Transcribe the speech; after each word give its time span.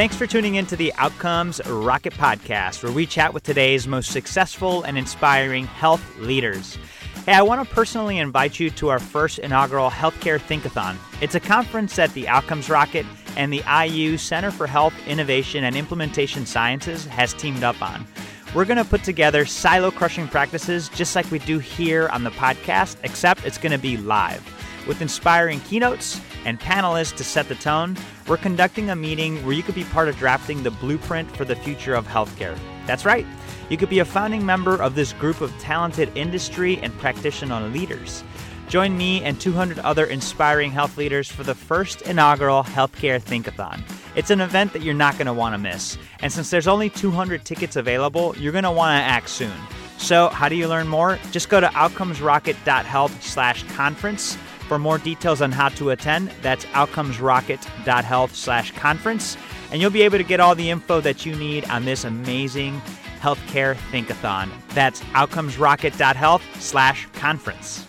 Thanks 0.00 0.16
for 0.16 0.26
tuning 0.26 0.54
in 0.54 0.64
to 0.64 0.76
the 0.76 0.94
Outcomes 0.96 1.60
Rocket 1.66 2.14
Podcast, 2.14 2.82
where 2.82 2.90
we 2.90 3.04
chat 3.04 3.34
with 3.34 3.42
today's 3.42 3.86
most 3.86 4.12
successful 4.12 4.82
and 4.84 4.96
inspiring 4.96 5.66
health 5.66 6.02
leaders. 6.16 6.78
Hey, 7.26 7.34
I 7.34 7.42
want 7.42 7.68
to 7.68 7.74
personally 7.74 8.16
invite 8.16 8.58
you 8.58 8.70
to 8.70 8.88
our 8.88 8.98
first 8.98 9.40
inaugural 9.40 9.90
Healthcare 9.90 10.38
Thinkathon. 10.38 10.96
It's 11.20 11.34
a 11.34 11.40
conference 11.40 11.96
that 11.96 12.14
the 12.14 12.26
Outcomes 12.28 12.70
Rocket 12.70 13.04
and 13.36 13.52
the 13.52 13.62
IU 13.70 14.16
Center 14.16 14.50
for 14.50 14.66
Health 14.66 14.94
Innovation 15.06 15.64
and 15.64 15.76
Implementation 15.76 16.46
Sciences 16.46 17.04
has 17.04 17.34
teamed 17.34 17.62
up 17.62 17.82
on. 17.82 18.06
We're 18.54 18.64
going 18.64 18.78
to 18.78 18.86
put 18.86 19.04
together 19.04 19.44
silo 19.44 19.90
crushing 19.90 20.28
practices 20.28 20.88
just 20.88 21.14
like 21.14 21.30
we 21.30 21.40
do 21.40 21.58
here 21.58 22.08
on 22.08 22.24
the 22.24 22.30
podcast, 22.30 22.96
except 23.04 23.44
it's 23.44 23.58
going 23.58 23.72
to 23.72 23.78
be 23.78 23.98
live. 23.98 24.42
With 24.88 25.02
inspiring 25.02 25.60
keynotes 25.60 26.22
and 26.44 26.60
panelists 26.60 27.16
to 27.16 27.24
set 27.24 27.48
the 27.48 27.54
tone, 27.54 27.96
we're 28.26 28.36
conducting 28.36 28.90
a 28.90 28.96
meeting 28.96 29.42
where 29.44 29.54
you 29.54 29.62
could 29.62 29.74
be 29.74 29.84
part 29.84 30.08
of 30.08 30.16
drafting 30.16 30.62
the 30.62 30.70
blueprint 30.70 31.34
for 31.36 31.44
the 31.44 31.56
future 31.56 31.94
of 31.94 32.06
healthcare. 32.06 32.56
That's 32.86 33.04
right. 33.04 33.26
You 33.68 33.76
could 33.76 33.88
be 33.88 34.00
a 34.00 34.04
founding 34.04 34.44
member 34.44 34.82
of 34.82 34.94
this 34.94 35.12
group 35.14 35.40
of 35.40 35.56
talented 35.58 36.16
industry 36.16 36.78
and 36.78 36.96
practitioner 36.98 37.60
leaders. 37.68 38.24
Join 38.68 38.96
me 38.96 39.22
and 39.24 39.40
200 39.40 39.80
other 39.80 40.04
inspiring 40.04 40.70
health 40.70 40.96
leaders 40.96 41.28
for 41.28 41.42
the 41.42 41.56
first 41.56 42.02
inaugural 42.02 42.62
Healthcare 42.62 43.20
Thinkathon. 43.20 43.82
It's 44.14 44.30
an 44.30 44.40
event 44.40 44.72
that 44.74 44.82
you're 44.82 44.94
not 44.94 45.14
going 45.14 45.26
to 45.26 45.32
want 45.32 45.54
to 45.54 45.58
miss. 45.58 45.98
And 46.20 46.32
since 46.32 46.50
there's 46.50 46.68
only 46.68 46.88
200 46.88 47.44
tickets 47.44 47.74
available, 47.74 48.36
you're 48.38 48.52
going 48.52 48.62
to 48.62 48.70
want 48.70 48.90
to 48.90 49.02
act 49.02 49.28
soon. 49.28 49.50
So, 49.98 50.28
how 50.28 50.48
do 50.48 50.54
you 50.54 50.68
learn 50.68 50.86
more? 50.88 51.18
Just 51.30 51.48
go 51.48 51.60
to 51.60 51.66
outcomesrocket.health/conference 51.66 54.38
for 54.70 54.78
more 54.78 54.98
details 54.98 55.42
on 55.42 55.50
how 55.50 55.68
to 55.68 55.90
attend. 55.90 56.30
That's 56.42 56.64
outcomesrocket.health/conference, 56.66 59.36
and 59.72 59.80
you'll 59.80 59.90
be 59.90 60.02
able 60.02 60.18
to 60.18 60.22
get 60.22 60.38
all 60.38 60.54
the 60.54 60.70
info 60.70 61.00
that 61.00 61.26
you 61.26 61.34
need 61.34 61.68
on 61.68 61.84
this 61.84 62.04
amazing 62.04 62.80
Healthcare 63.20 63.74
Thinkathon. 63.90 64.48
That's 64.68 65.00
outcomesrocket.health 65.00 66.62
slash 66.62 67.08
conference. 67.14 67.84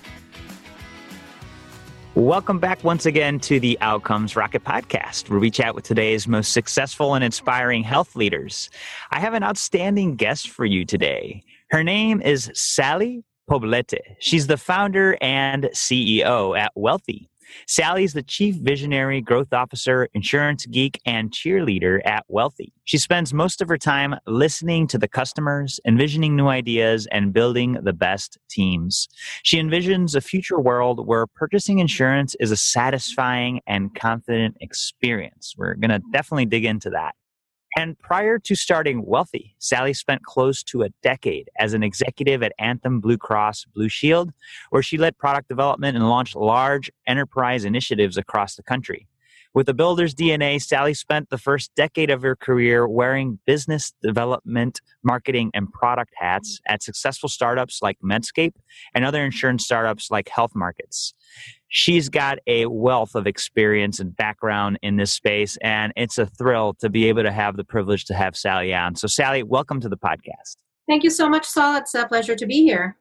Welcome 2.15 2.57
back 2.57 2.83
once 2.83 3.05
again 3.05 3.39
to 3.41 3.59
the 3.59 3.77
Outcomes 3.81 4.35
Rocket 4.35 4.63
podcast, 4.63 5.29
where 5.29 5.39
we 5.39 5.51
chat 5.51 5.75
with 5.75 5.83
today's 5.83 6.27
most 6.27 6.51
successful 6.51 7.13
and 7.13 7.23
inspiring 7.23 7.83
health 7.83 8.15
leaders. 8.15 8.71
I 9.11 9.19
have 9.19 9.35
an 9.35 9.43
outstanding 9.43 10.15
guest 10.15 10.49
for 10.49 10.65
you 10.65 10.85
today. 10.85 11.43
Her 11.69 11.83
name 11.83 12.21
is 12.21 12.49
Sally 12.55 13.23
Poblete. 13.49 13.99
She's 14.19 14.47
the 14.47 14.57
founder 14.57 15.17
and 15.21 15.65
CEO 15.73 16.57
at 16.57 16.71
Wellthie. 16.75 17.27
Sally 17.67 18.03
is 18.03 18.13
the 18.13 18.23
Chief 18.23 18.55
Visionary 18.55 19.21
Growth 19.21 19.53
Officer, 19.53 20.07
Insurance 20.13 20.65
Geek, 20.65 21.01
and 21.05 21.31
Cheerleader 21.31 21.99
at 22.05 22.25
Wellthie. 22.29 22.71
She 22.85 22.97
spends 22.97 23.33
most 23.33 23.61
of 23.61 23.67
her 23.67 23.77
time 23.77 24.15
listening 24.27 24.87
to 24.87 24.97
the 24.97 25.07
customers, 25.07 25.79
envisioning 25.85 26.35
new 26.35 26.47
ideas, 26.47 27.07
and 27.11 27.33
building 27.33 27.77
the 27.83 27.93
best 27.93 28.37
teams. 28.49 29.07
She 29.43 29.61
envisions 29.61 30.15
a 30.15 30.21
future 30.21 30.59
world 30.59 31.05
where 31.05 31.27
purchasing 31.27 31.79
insurance 31.79 32.35
is 32.39 32.51
a 32.51 32.57
satisfying 32.57 33.61
and 33.67 33.93
confident 33.95 34.57
experience. 34.61 35.53
We're 35.57 35.75
going 35.75 35.91
to 35.91 36.01
definitely 36.11 36.45
dig 36.45 36.65
into 36.65 36.89
that. 36.91 37.15
And 37.77 37.97
prior 37.99 38.37
to 38.39 38.55
starting 38.55 39.05
Wellthie, 39.05 39.53
Sally 39.59 39.93
spent 39.93 40.23
close 40.23 40.61
to 40.63 40.83
a 40.83 40.89
decade 41.01 41.49
as 41.57 41.73
an 41.73 41.83
executive 41.83 42.43
at 42.43 42.51
Anthem 42.59 42.99
Blue 42.99 43.17
Cross 43.17 43.65
Blue 43.73 43.87
Shield, 43.87 44.31
where 44.71 44.83
she 44.83 44.97
led 44.97 45.17
product 45.17 45.47
development 45.47 45.95
and 45.95 46.09
launched 46.09 46.35
large 46.35 46.91
enterprise 47.07 47.63
initiatives 47.63 48.17
across 48.17 48.55
the 48.55 48.63
country. 48.63 49.07
With 49.53 49.65
the 49.65 49.73
builder's 49.73 50.15
DNA, 50.15 50.61
Sally 50.61 50.93
spent 50.93 51.29
the 51.29 51.37
first 51.37 51.75
decade 51.75 52.09
of 52.09 52.21
her 52.21 52.37
career 52.37 52.87
wearing 52.87 53.39
business 53.45 53.93
development, 54.01 54.79
marketing, 55.03 55.51
and 55.53 55.71
product 55.71 56.13
hats 56.15 56.61
at 56.67 56.81
successful 56.81 57.27
startups 57.27 57.81
like 57.81 57.97
Medscape 58.01 58.53
and 58.93 59.03
other 59.03 59.23
insurance 59.25 59.65
startups 59.65 60.09
like 60.09 60.29
Health 60.29 60.55
Markets 60.55 61.13
she's 61.71 62.09
got 62.09 62.37
a 62.47 62.67
wealth 62.67 63.15
of 63.15 63.25
experience 63.25 63.99
and 63.99 64.15
background 64.15 64.77
in 64.83 64.97
this 64.97 65.11
space, 65.11 65.57
and 65.63 65.91
it's 65.95 66.17
a 66.17 66.25
thrill 66.25 66.75
to 66.75 66.89
be 66.89 67.07
able 67.07 67.23
to 67.23 67.31
have 67.31 67.57
the 67.57 67.63
privilege 67.63 68.05
to 68.05 68.13
have 68.13 68.35
Sally 68.37 68.73
on. 68.73 68.95
So, 68.95 69.07
Sally, 69.07 69.41
welcome 69.41 69.79
to 69.81 69.89
the 69.89 69.97
podcast. 69.97 70.57
Thank 70.87 71.03
you 71.03 71.09
so 71.09 71.27
much, 71.29 71.45
Saul. 71.45 71.77
It's 71.77 71.95
a 71.95 72.05
pleasure 72.05 72.35
to 72.35 72.45
be 72.45 72.63
here. 72.63 72.97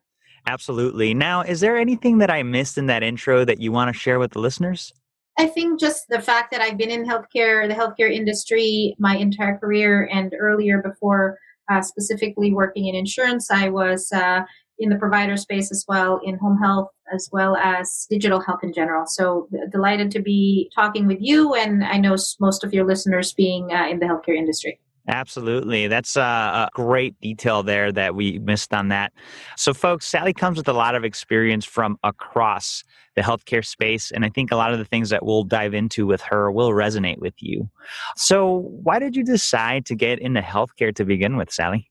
Absolutely. 0.47 1.13
Now, 1.13 1.43
is 1.43 1.61
there 1.61 1.77
anything 1.77 2.19
that 2.19 2.31
I 2.31 2.43
missed 2.43 2.79
in 2.79 2.87
that 2.87 3.03
intro 3.03 3.45
that 3.45 3.61
you 3.61 3.73
want 3.73 3.93
to 3.93 3.99
share 3.99 4.19
with 4.19 4.31
the 4.33 4.39
listeners? 4.39 4.93
I 5.39 5.47
think 5.47 5.81
just 5.81 6.05
the 6.09 6.21
fact 6.21 6.51
that 6.53 6.61
I've 6.61 6.79
been 6.79 6.91
in 6.91 7.05
healthcare, 7.05 7.67
the 7.69 7.75
healthcare 7.75 8.13
industry, 8.13 8.95
my 8.99 9.17
entire 9.17 9.59
career, 9.59 10.09
and 10.13 10.33
earlier 10.39 10.81
before 10.81 11.39
uh, 11.71 11.83
specifically 11.83 12.53
working 12.53 12.87
in 12.87 12.95
insurance, 12.95 13.51
I 13.51 13.69
was 13.69 14.11
uh, 14.13 14.43
in 14.81 14.89
the 14.89 14.97
provider 14.97 15.37
space 15.37 15.71
as 15.71 15.85
well, 15.87 16.21
in 16.25 16.37
home 16.39 16.59
health, 16.59 16.89
as 17.15 17.29
well 17.33 17.57
as 17.57 18.07
digital 18.11 18.41
health 18.41 18.61
in 18.63 18.73
general. 18.73 19.07
So 19.07 19.49
delighted 19.71 20.11
to 20.13 20.21
be 20.21 20.71
talking 20.75 21.07
with 21.07 21.19
you, 21.21 21.55
and 21.55 21.85
I 21.85 21.99
know 21.99 22.17
most 22.41 22.65
of 22.65 22.73
your 22.73 22.87
listeners 22.87 23.33
being 23.33 23.73
uh, 23.73 23.87
in 23.89 24.01
the 24.01 24.07
healthcare 24.07 24.37
industry. 24.37 24.81
Absolutely. 25.09 25.89
That's 25.89 26.17
a 26.17 26.69
great 26.75 27.21
detail 27.21 27.63
there 27.63 27.91
that 27.93 28.15
we 28.15 28.39
missed 28.39 28.73
on 28.73 28.89
that. 28.89 29.13
So, 29.57 29.75
folks, 29.75 30.07
Sally 30.07 30.33
comes 30.33 30.57
with 30.57 30.69
a 30.69 30.73
lot 30.73 30.95
of 30.95 31.05
experience 31.05 31.65
from 31.65 31.99
across 32.05 32.85
the 33.17 33.23
healthcare 33.23 33.65
space. 33.65 34.13
And 34.13 34.25
I 34.25 34.29
think 34.29 34.53
a 34.53 34.57
lot 34.57 34.73
of 34.73 34.79
the 34.79 34.85
things 34.85 35.11
that 35.11 35.25
we'll 35.25 35.45
dive 35.45 35.75
into 35.75 36.07
with 36.07 36.21
her 36.23 36.53
will 36.53 36.71
resonate 36.71 37.19
with 37.19 37.35
you. 37.39 37.69
So, 38.17 38.71
why 38.83 38.99
did 38.99 39.17
you 39.17 39.25
decide 39.25 39.85
to 39.87 39.97
get 39.97 40.21
into 40.21 40.41
healthcare 40.43 40.95
to 40.95 41.05
begin 41.05 41.37
with, 41.37 41.51
Sally? 41.51 41.90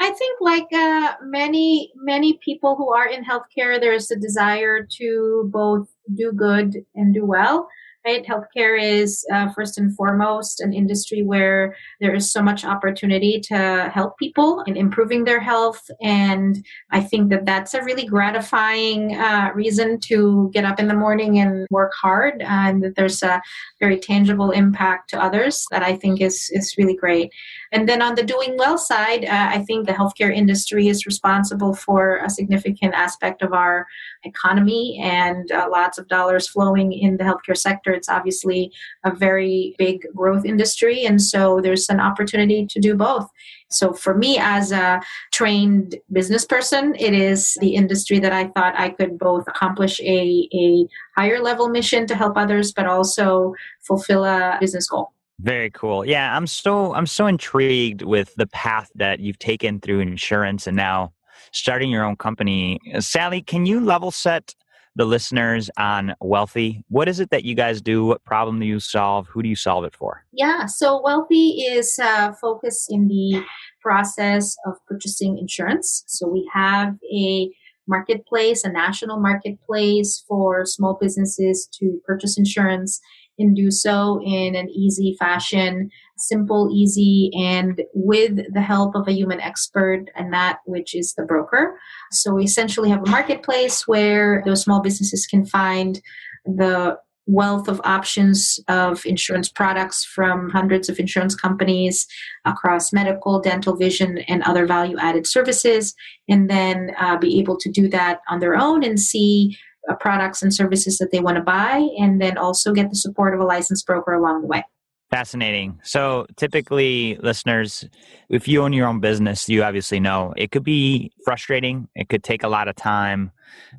I 0.00 0.10
think, 0.10 0.40
like 0.40 0.72
uh, 0.72 1.14
many 1.22 1.92
many 1.94 2.38
people 2.42 2.74
who 2.76 2.92
are 2.92 3.06
in 3.06 3.22
healthcare, 3.24 3.78
there's 3.78 4.10
a 4.10 4.16
desire 4.16 4.86
to 4.98 5.50
both 5.52 5.88
do 6.14 6.32
good 6.32 6.74
and 6.94 7.14
do 7.14 7.24
well 7.24 7.68
right? 8.06 8.24
Healthcare 8.26 8.80
is 8.80 9.24
uh, 9.32 9.52
first 9.52 9.78
and 9.78 9.94
foremost 9.94 10.60
an 10.60 10.72
industry 10.72 11.22
where 11.22 11.76
there 12.00 12.14
is 12.14 12.32
so 12.32 12.42
much 12.42 12.64
opportunity 12.64 13.40
to 13.44 13.90
help 13.92 14.18
people 14.18 14.62
in 14.66 14.76
improving 14.76 15.24
their 15.24 15.40
health. 15.40 15.82
And 16.00 16.64
I 16.90 17.00
think 17.00 17.30
that 17.30 17.44
that's 17.44 17.74
a 17.74 17.82
really 17.82 18.06
gratifying 18.06 19.16
uh, 19.16 19.50
reason 19.54 20.00
to 20.04 20.50
get 20.52 20.64
up 20.64 20.80
in 20.80 20.88
the 20.88 20.94
morning 20.94 21.38
and 21.38 21.66
work 21.70 21.92
hard, 22.00 22.42
and 22.42 22.82
that 22.82 22.96
there's 22.96 23.22
a 23.22 23.42
very 23.78 23.98
tangible 23.98 24.50
impact 24.50 25.10
to 25.10 25.22
others 25.22 25.66
that 25.70 25.82
I 25.82 25.96
think 25.96 26.20
is, 26.20 26.48
is 26.52 26.74
really 26.78 26.96
great. 26.96 27.30
And 27.72 27.88
then 27.88 28.02
on 28.02 28.16
the 28.16 28.24
doing 28.24 28.56
well 28.58 28.76
side, 28.78 29.24
uh, 29.24 29.48
I 29.50 29.60
think 29.64 29.86
the 29.86 29.92
healthcare 29.92 30.34
industry 30.34 30.88
is 30.88 31.06
responsible 31.06 31.74
for 31.74 32.16
a 32.16 32.28
significant 32.28 32.94
aspect 32.94 33.42
of 33.42 33.52
our 33.52 33.86
economy 34.24 34.98
and 35.00 35.50
uh, 35.52 35.68
lots 35.70 35.96
of 35.96 36.08
dollars 36.08 36.48
flowing 36.48 36.92
in 36.92 37.16
the 37.16 37.24
healthcare 37.24 37.56
sector. 37.56 37.92
It's 37.92 38.08
obviously 38.08 38.72
a 39.04 39.14
very 39.14 39.76
big 39.78 40.04
growth 40.16 40.44
industry, 40.44 41.04
and 41.04 41.22
so 41.22 41.60
there's 41.60 41.88
an 41.88 42.00
opportunity 42.00 42.66
to 42.66 42.80
do 42.80 42.96
both. 42.96 43.28
So 43.68 43.92
for 43.92 44.16
me, 44.16 44.36
as 44.38 44.72
a 44.72 45.00
trained 45.30 45.96
business 46.10 46.44
person, 46.44 46.96
it 46.98 47.14
is 47.14 47.56
the 47.60 47.76
industry 47.76 48.18
that 48.18 48.32
I 48.32 48.48
thought 48.48 48.74
I 48.76 48.90
could 48.90 49.16
both 49.16 49.46
accomplish 49.46 50.00
a, 50.00 50.48
a 50.52 50.86
higher 51.16 51.40
level 51.40 51.68
mission 51.68 52.08
to 52.08 52.16
help 52.16 52.36
others, 52.36 52.72
but 52.72 52.86
also 52.86 53.54
fulfill 53.80 54.24
a 54.24 54.58
business 54.60 54.88
goal. 54.88 55.12
Very 55.42 55.70
cool. 55.70 56.04
Yeah, 56.04 56.36
I'm 56.36 56.46
so 56.46 56.94
I'm 56.94 57.06
so 57.06 57.26
intrigued 57.26 58.02
with 58.02 58.34
the 58.36 58.46
path 58.46 58.90
that 58.96 59.20
you've 59.20 59.38
taken 59.38 59.80
through 59.80 60.00
insurance 60.00 60.66
and 60.66 60.76
now 60.76 61.12
starting 61.52 61.90
your 61.90 62.04
own 62.04 62.16
company. 62.16 62.78
Sally, 62.98 63.40
can 63.40 63.64
you 63.64 63.80
level 63.80 64.10
set 64.10 64.54
the 64.96 65.04
listeners 65.06 65.70
on 65.78 66.14
Wellthie? 66.22 66.82
What 66.88 67.08
is 67.08 67.20
it 67.20 67.30
that 67.30 67.44
you 67.44 67.54
guys 67.54 67.80
do? 67.80 68.04
What 68.04 68.22
problem 68.24 68.60
do 68.60 68.66
you 68.66 68.80
solve? 68.80 69.28
Who 69.28 69.42
do 69.42 69.48
you 69.48 69.56
solve 69.56 69.84
it 69.84 69.94
for? 69.94 70.24
Yeah, 70.32 70.66
so 70.66 71.02
Wellthie 71.02 71.54
is 71.70 71.98
uh, 71.98 72.32
focused 72.32 72.92
in 72.92 73.08
the 73.08 73.42
process 73.80 74.56
of 74.66 74.74
purchasing 74.86 75.38
insurance. 75.38 76.04
So 76.06 76.28
we 76.28 76.48
have 76.52 76.96
a 77.14 77.50
marketplace, 77.86 78.62
a 78.64 78.70
national 78.70 79.20
marketplace 79.20 80.22
for 80.28 80.66
small 80.66 80.98
businesses 81.00 81.68
to 81.78 82.00
purchase 82.04 82.36
insurance 82.36 83.00
and 83.40 83.56
do 83.56 83.70
so 83.70 84.20
in 84.24 84.54
an 84.54 84.68
easy 84.70 85.16
fashion, 85.18 85.90
simple, 86.16 86.70
easy, 86.72 87.30
and 87.34 87.82
with 87.94 88.38
the 88.52 88.60
help 88.60 88.94
of 88.94 89.08
a 89.08 89.12
human 89.12 89.40
expert, 89.40 90.04
and 90.14 90.32
that 90.32 90.58
which 90.66 90.94
is 90.94 91.14
the 91.14 91.24
broker. 91.24 91.78
So 92.12 92.34
we 92.34 92.44
essentially 92.44 92.90
have 92.90 93.02
a 93.02 93.10
marketplace 93.10 93.88
where 93.88 94.42
those 94.46 94.62
small 94.62 94.80
businesses 94.80 95.26
can 95.26 95.44
find 95.46 96.00
the 96.44 96.98
wealth 97.26 97.68
of 97.68 97.80
options 97.84 98.58
of 98.68 99.06
insurance 99.06 99.48
products 99.48 100.04
from 100.04 100.50
hundreds 100.50 100.88
of 100.88 100.98
insurance 100.98 101.34
companies 101.34 102.06
across 102.44 102.92
medical, 102.92 103.40
dental, 103.40 103.76
vision, 103.76 104.18
and 104.26 104.42
other 104.42 104.66
value 104.66 104.98
added 104.98 105.26
services, 105.26 105.94
and 106.28 106.50
then 106.50 106.90
uh, 106.98 107.16
be 107.16 107.38
able 107.38 107.56
to 107.56 107.70
do 107.70 107.88
that 107.88 108.20
on 108.28 108.40
their 108.40 108.56
own 108.56 108.82
and 108.82 108.98
see 108.98 109.56
Uh, 109.90 109.96
products 109.96 110.40
and 110.42 110.54
services 110.54 110.98
that 110.98 111.10
they 111.10 111.18
want 111.18 111.36
to 111.36 111.42
buy, 111.42 111.88
and 111.98 112.20
then 112.20 112.38
also 112.38 112.72
get 112.72 112.90
the 112.90 112.96
support 112.96 113.34
of 113.34 113.40
a 113.40 113.44
licensed 113.44 113.86
broker 113.86 114.12
along 114.12 114.42
the 114.42 114.46
way. 114.46 114.62
Fascinating. 115.10 115.80
So, 115.82 116.26
typically, 116.36 117.16
listeners, 117.16 117.88
if 118.28 118.46
you 118.46 118.62
own 118.62 118.72
your 118.72 118.86
own 118.86 119.00
business, 119.00 119.48
you 119.48 119.64
obviously 119.64 119.98
know 119.98 120.32
it 120.36 120.52
could 120.52 120.62
be 120.62 121.10
frustrating. 121.24 121.88
It 121.96 122.08
could 122.08 122.22
take 122.22 122.44
a 122.44 122.48
lot 122.48 122.68
of 122.68 122.76
time, 122.76 123.32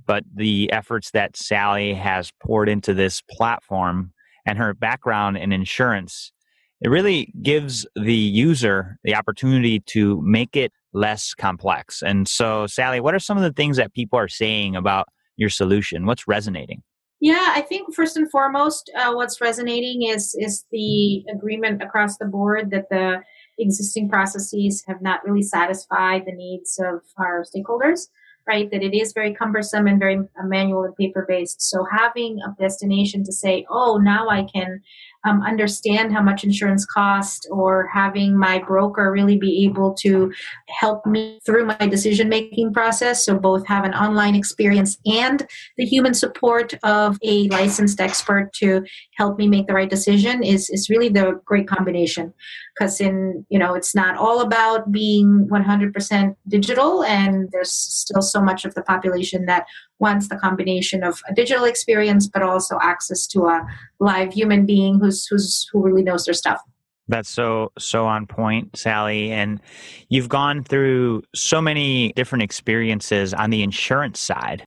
but 0.06 0.26
the 0.36 0.70
efforts 0.74 1.12
that 1.12 1.38
Sally 1.38 1.94
has 1.94 2.32
poured 2.44 2.68
into 2.68 2.94
this 2.94 3.22
platform 3.32 4.12
and 4.46 4.58
her 4.58 4.74
background 4.74 5.38
in 5.38 5.54
insurance, 5.54 6.34
it 6.82 6.90
really 6.90 7.32
gives 7.42 7.86
the 7.96 8.14
user 8.14 8.98
the 9.06 9.16
opportunity 9.16 9.80
to 9.88 10.22
make 10.24 10.58
it 10.58 10.74
less 10.92 11.34
complex. 11.34 12.04
And 12.04 12.28
so, 12.28 12.68
Sally, 12.68 13.00
what 13.00 13.16
are 13.16 13.20
some 13.20 13.38
of 13.38 13.44
the 13.44 13.54
things 13.54 13.78
that 13.78 13.94
people 13.94 14.20
are 14.20 14.28
saying 14.28 14.76
about 14.76 15.08
your 15.42 15.50
solution? 15.50 16.06
What's 16.06 16.28
resonating? 16.28 16.82
Yeah, 17.20 17.50
I 17.50 17.62
think 17.62 17.94
first 17.94 18.16
and 18.16 18.32
foremost, 18.32 18.90
uh, 18.98 19.12
what's 19.14 19.42
resonating 19.42 20.04
is 20.04 20.36
is 20.40 20.66
the 20.72 21.24
agreement 21.36 21.84
across 21.84 22.18
the 22.18 22.26
board 22.26 22.72
that 22.72 22.90
the 22.90 23.22
existing 23.60 24.10
processes 24.10 24.84
have 24.88 25.02
not 25.02 25.24
really 25.26 25.44
satisfied 25.44 26.24
the 26.26 26.32
needs 26.32 26.80
of 26.80 27.02
our 27.18 27.44
stakeholders 27.44 28.08
right? 28.48 28.70
That 28.72 28.84
it 28.84 28.96
is 28.96 29.14
very 29.14 29.34
cumbersome 29.34 29.88
and 29.88 30.00
very 30.00 30.20
manual 30.44 30.84
and 30.84 30.96
paper 30.96 31.26
based. 31.28 31.62
So 31.62 31.86
having 31.92 32.40
a 32.40 32.56
destination 32.62 33.24
to 33.26 33.32
say, 33.32 33.66
oh, 33.70 33.98
now 33.98 34.30
I 34.30 34.44
can 34.44 34.82
um, 35.26 35.42
understand 35.44 36.14
how 36.14 36.22
much 36.22 36.44
insurance 36.44 36.86
costs 36.86 37.48
or 37.52 37.88
having 37.94 38.38
my 38.38 38.60
broker 38.60 39.12
really 39.12 39.38
be 39.38 39.66
able 39.66 39.94
to 39.96 40.32
help 40.68 41.06
me 41.06 41.40
through 41.46 41.66
my 41.66 41.88
decision 41.88 42.30
making 42.30 42.74
process. 42.74 43.26
So 43.26 43.38
both 43.38 43.66
have 43.68 43.86
an 43.86 43.94
online 43.94 44.36
experience 44.36 44.98
and 45.06 45.46
the 45.78 45.86
human 45.86 46.14
support 46.14 46.74
of 46.84 47.18
a 47.24 47.48
licensed 47.50 48.00
expert 48.00 48.52
to 48.54 48.84
help 49.16 49.38
me 49.38 49.48
make 49.48 49.68
the 49.68 49.74
right 49.74 49.90
decision 49.90 50.44
is, 50.44 50.70
is 50.70 50.90
really 50.90 51.10
the 51.10 51.40
great 51.46 51.68
combination. 51.68 52.34
Because 52.78 53.02
in, 53.02 53.46
you 53.50 53.60
know, 53.60 53.74
it's 53.74 53.94
not 53.94 54.16
all 54.16 54.42
about 54.42 54.92
being 54.92 55.48
100% 55.52 56.36
digital 56.48 57.04
and 57.04 57.50
there's 57.52 57.72
still 57.72 58.22
so 58.22 58.42
much 58.42 58.66
of 58.66 58.74
the 58.76 58.82
population 58.82 59.46
that 59.46 59.66
wants 60.02 60.28
the 60.28 60.36
combination 60.36 61.04
of 61.04 61.22
a 61.30 61.34
digital 61.34 61.64
experience 61.64 62.28
but 62.28 62.42
also 62.42 62.78
access 62.82 63.28
to 63.28 63.46
a 63.46 63.66
live 64.00 64.34
human 64.34 64.66
being 64.66 65.00
who's 65.00 65.26
who's 65.28 65.70
who 65.72 65.82
really 65.82 66.04
knows 66.04 66.26
their 66.26 66.34
stuff. 66.34 66.60
That's 67.08 67.30
so 67.30 67.72
so 67.78 68.06
on 68.06 68.26
point 68.26 68.76
sally. 68.76 69.32
And 69.32 69.62
you've 70.10 70.30
gone 70.30 70.64
through 70.64 71.24
so 71.36 71.62
many 71.62 72.14
different 72.14 72.44
experiences 72.44 73.34
on 73.34 73.52
the 73.52 73.64
insurance 73.64 74.20
side. 74.20 74.66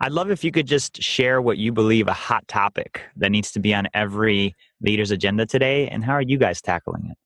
I'd 0.00 0.12
love 0.12 0.32
if 0.32 0.42
you 0.42 0.50
could 0.50 0.66
just 0.66 1.00
share 1.00 1.40
what 1.40 1.58
you 1.58 1.70
believe 1.70 2.08
a 2.08 2.12
hot 2.12 2.46
topic 2.48 3.02
that 3.16 3.30
needs 3.30 3.52
to 3.52 3.60
be 3.60 3.72
on 3.72 3.86
every 3.94 4.56
leader's 4.80 5.12
agenda 5.12 5.46
today 5.46 5.88
and 5.88 6.04
how 6.04 6.12
are 6.12 6.22
you 6.22 6.38
guys 6.38 6.60
tackling 6.60 7.06
it? 7.10 7.16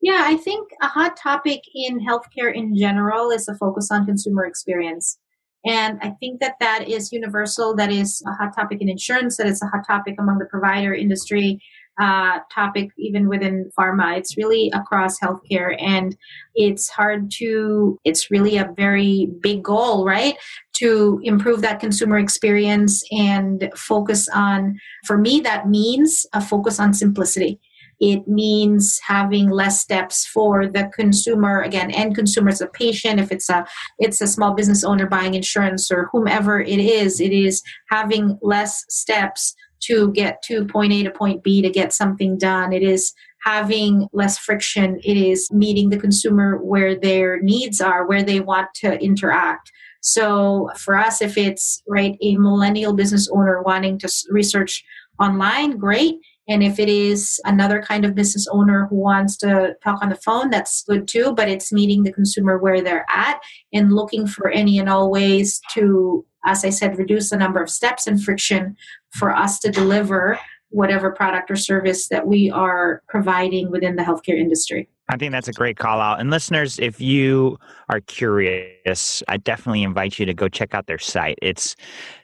Yeah 0.00 0.22
i 0.24 0.36
think 0.36 0.68
a 0.82 0.86
hot 0.88 1.16
topic 1.16 1.60
in 1.74 2.00
healthcare 2.00 2.52
in 2.54 2.76
general 2.76 3.30
is 3.30 3.48
a 3.48 3.54
focus 3.54 3.90
on 3.90 4.04
consumer 4.04 4.44
experience 4.44 5.18
and 5.64 5.98
I 6.02 6.10
think 6.20 6.40
that 6.40 6.56
that 6.60 6.88
is 6.88 7.12
universal. 7.12 7.74
That 7.74 7.90
is 7.90 8.22
a 8.26 8.32
hot 8.32 8.54
topic 8.54 8.82
in 8.82 8.88
insurance. 8.88 9.36
That 9.38 9.46
is 9.46 9.62
a 9.62 9.66
hot 9.66 9.86
topic 9.86 10.16
among 10.18 10.38
the 10.38 10.46
provider 10.46 10.94
industry. 10.94 11.60
Uh, 12.00 12.40
topic 12.52 12.88
even 12.98 13.28
within 13.28 13.70
pharma. 13.78 14.18
It's 14.18 14.36
really 14.36 14.68
across 14.74 15.16
healthcare, 15.20 15.80
and 15.80 16.16
it's 16.56 16.88
hard 16.88 17.30
to. 17.38 18.00
It's 18.04 18.32
really 18.32 18.56
a 18.56 18.72
very 18.76 19.28
big 19.40 19.62
goal, 19.62 20.04
right? 20.04 20.34
To 20.78 21.20
improve 21.22 21.62
that 21.62 21.78
consumer 21.78 22.18
experience 22.18 23.04
and 23.12 23.70
focus 23.76 24.28
on. 24.34 24.76
For 25.06 25.16
me, 25.16 25.38
that 25.42 25.68
means 25.68 26.26
a 26.32 26.40
focus 26.40 26.80
on 26.80 26.94
simplicity 26.94 27.60
it 28.00 28.26
means 28.26 29.00
having 29.06 29.50
less 29.50 29.80
steps 29.80 30.26
for 30.26 30.66
the 30.66 30.90
consumer, 30.94 31.62
again, 31.62 31.90
end 31.90 32.14
consumer 32.14 32.48
as 32.48 32.60
a 32.60 32.66
patient, 32.66 33.20
if 33.20 33.30
it's 33.32 33.48
a 33.48 33.66
it's 33.98 34.20
a 34.20 34.26
small 34.26 34.54
business 34.54 34.84
owner 34.84 35.06
buying 35.06 35.34
insurance 35.34 35.90
or 35.90 36.08
whomever 36.12 36.60
it 36.60 36.80
is, 36.80 37.20
it 37.20 37.32
is 37.32 37.62
having 37.90 38.38
less 38.42 38.84
steps 38.88 39.54
to 39.80 40.12
get 40.12 40.42
to 40.42 40.64
point 40.66 40.92
A 40.92 41.02
to 41.02 41.10
point 41.10 41.42
B 41.42 41.60
to 41.62 41.70
get 41.70 41.92
something 41.92 42.38
done. 42.38 42.72
It 42.72 42.82
is 42.82 43.12
having 43.44 44.08
less 44.12 44.38
friction. 44.38 44.98
It 45.04 45.16
is 45.16 45.50
meeting 45.52 45.90
the 45.90 45.98
consumer 45.98 46.56
where 46.56 46.98
their 46.98 47.40
needs 47.42 47.80
are, 47.80 48.06
where 48.06 48.22
they 48.22 48.40
want 48.40 48.68
to 48.76 48.98
interact. 49.02 49.70
So 50.00 50.70
for 50.76 50.96
us, 50.96 51.22
if 51.22 51.36
it's 51.36 51.82
right 51.86 52.16
a 52.22 52.36
millennial 52.36 52.94
business 52.94 53.28
owner 53.30 53.62
wanting 53.62 53.98
to 53.98 54.12
research 54.30 54.84
online, 55.18 55.76
great. 55.76 56.16
And 56.48 56.62
if 56.62 56.78
it 56.78 56.88
is 56.88 57.40
another 57.44 57.80
kind 57.80 58.04
of 58.04 58.14
business 58.14 58.46
owner 58.50 58.86
who 58.88 58.96
wants 58.96 59.36
to 59.38 59.76
talk 59.82 60.02
on 60.02 60.10
the 60.10 60.16
phone, 60.16 60.50
that's 60.50 60.82
good 60.84 61.08
too. 61.08 61.32
But 61.34 61.48
it's 61.48 61.72
meeting 61.72 62.02
the 62.02 62.12
consumer 62.12 62.58
where 62.58 62.82
they're 62.82 63.06
at 63.08 63.40
and 63.72 63.92
looking 63.92 64.26
for 64.26 64.50
any 64.50 64.78
and 64.78 64.88
all 64.88 65.10
ways 65.10 65.60
to, 65.72 66.24
as 66.44 66.64
I 66.64 66.70
said, 66.70 66.98
reduce 66.98 67.30
the 67.30 67.36
number 67.36 67.62
of 67.62 67.70
steps 67.70 68.06
and 68.06 68.22
friction 68.22 68.76
for 69.10 69.34
us 69.34 69.58
to 69.60 69.70
deliver 69.70 70.38
whatever 70.68 71.12
product 71.12 71.50
or 71.50 71.56
service 71.56 72.08
that 72.08 72.26
we 72.26 72.50
are 72.50 73.02
providing 73.08 73.70
within 73.70 73.96
the 73.96 74.02
healthcare 74.02 74.38
industry. 74.38 74.88
I 75.08 75.16
think 75.16 75.32
that's 75.32 75.48
a 75.48 75.52
great 75.52 75.76
call 75.76 76.00
out. 76.00 76.20
And 76.20 76.30
listeners, 76.30 76.78
if 76.78 77.00
you 77.00 77.58
are 77.88 78.00
curious, 78.00 79.22
I 79.28 79.36
definitely 79.36 79.82
invite 79.82 80.18
you 80.18 80.26
to 80.26 80.34
go 80.34 80.48
check 80.48 80.74
out 80.74 80.86
their 80.86 80.98
site. 80.98 81.38
It's 81.42 81.76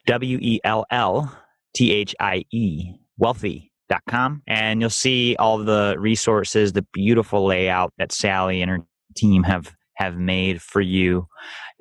W 0.06 0.38
E 0.40 0.60
L 0.64 0.84
L 0.90 1.32
T 1.74 1.92
H 1.92 2.14
I 2.18 2.44
E, 2.50 2.94
wellthie 3.22 3.69
com, 4.08 4.42
and 4.46 4.80
you'll 4.80 4.90
see 4.90 5.36
all 5.38 5.58
the 5.58 5.96
resources, 5.98 6.72
the 6.72 6.86
beautiful 6.92 7.46
layout 7.46 7.92
that 7.98 8.12
Sally 8.12 8.62
and 8.62 8.70
her 8.70 8.80
team 9.16 9.42
have 9.42 9.74
have 9.96 10.16
made 10.16 10.62
for 10.62 10.80
you. 10.80 11.26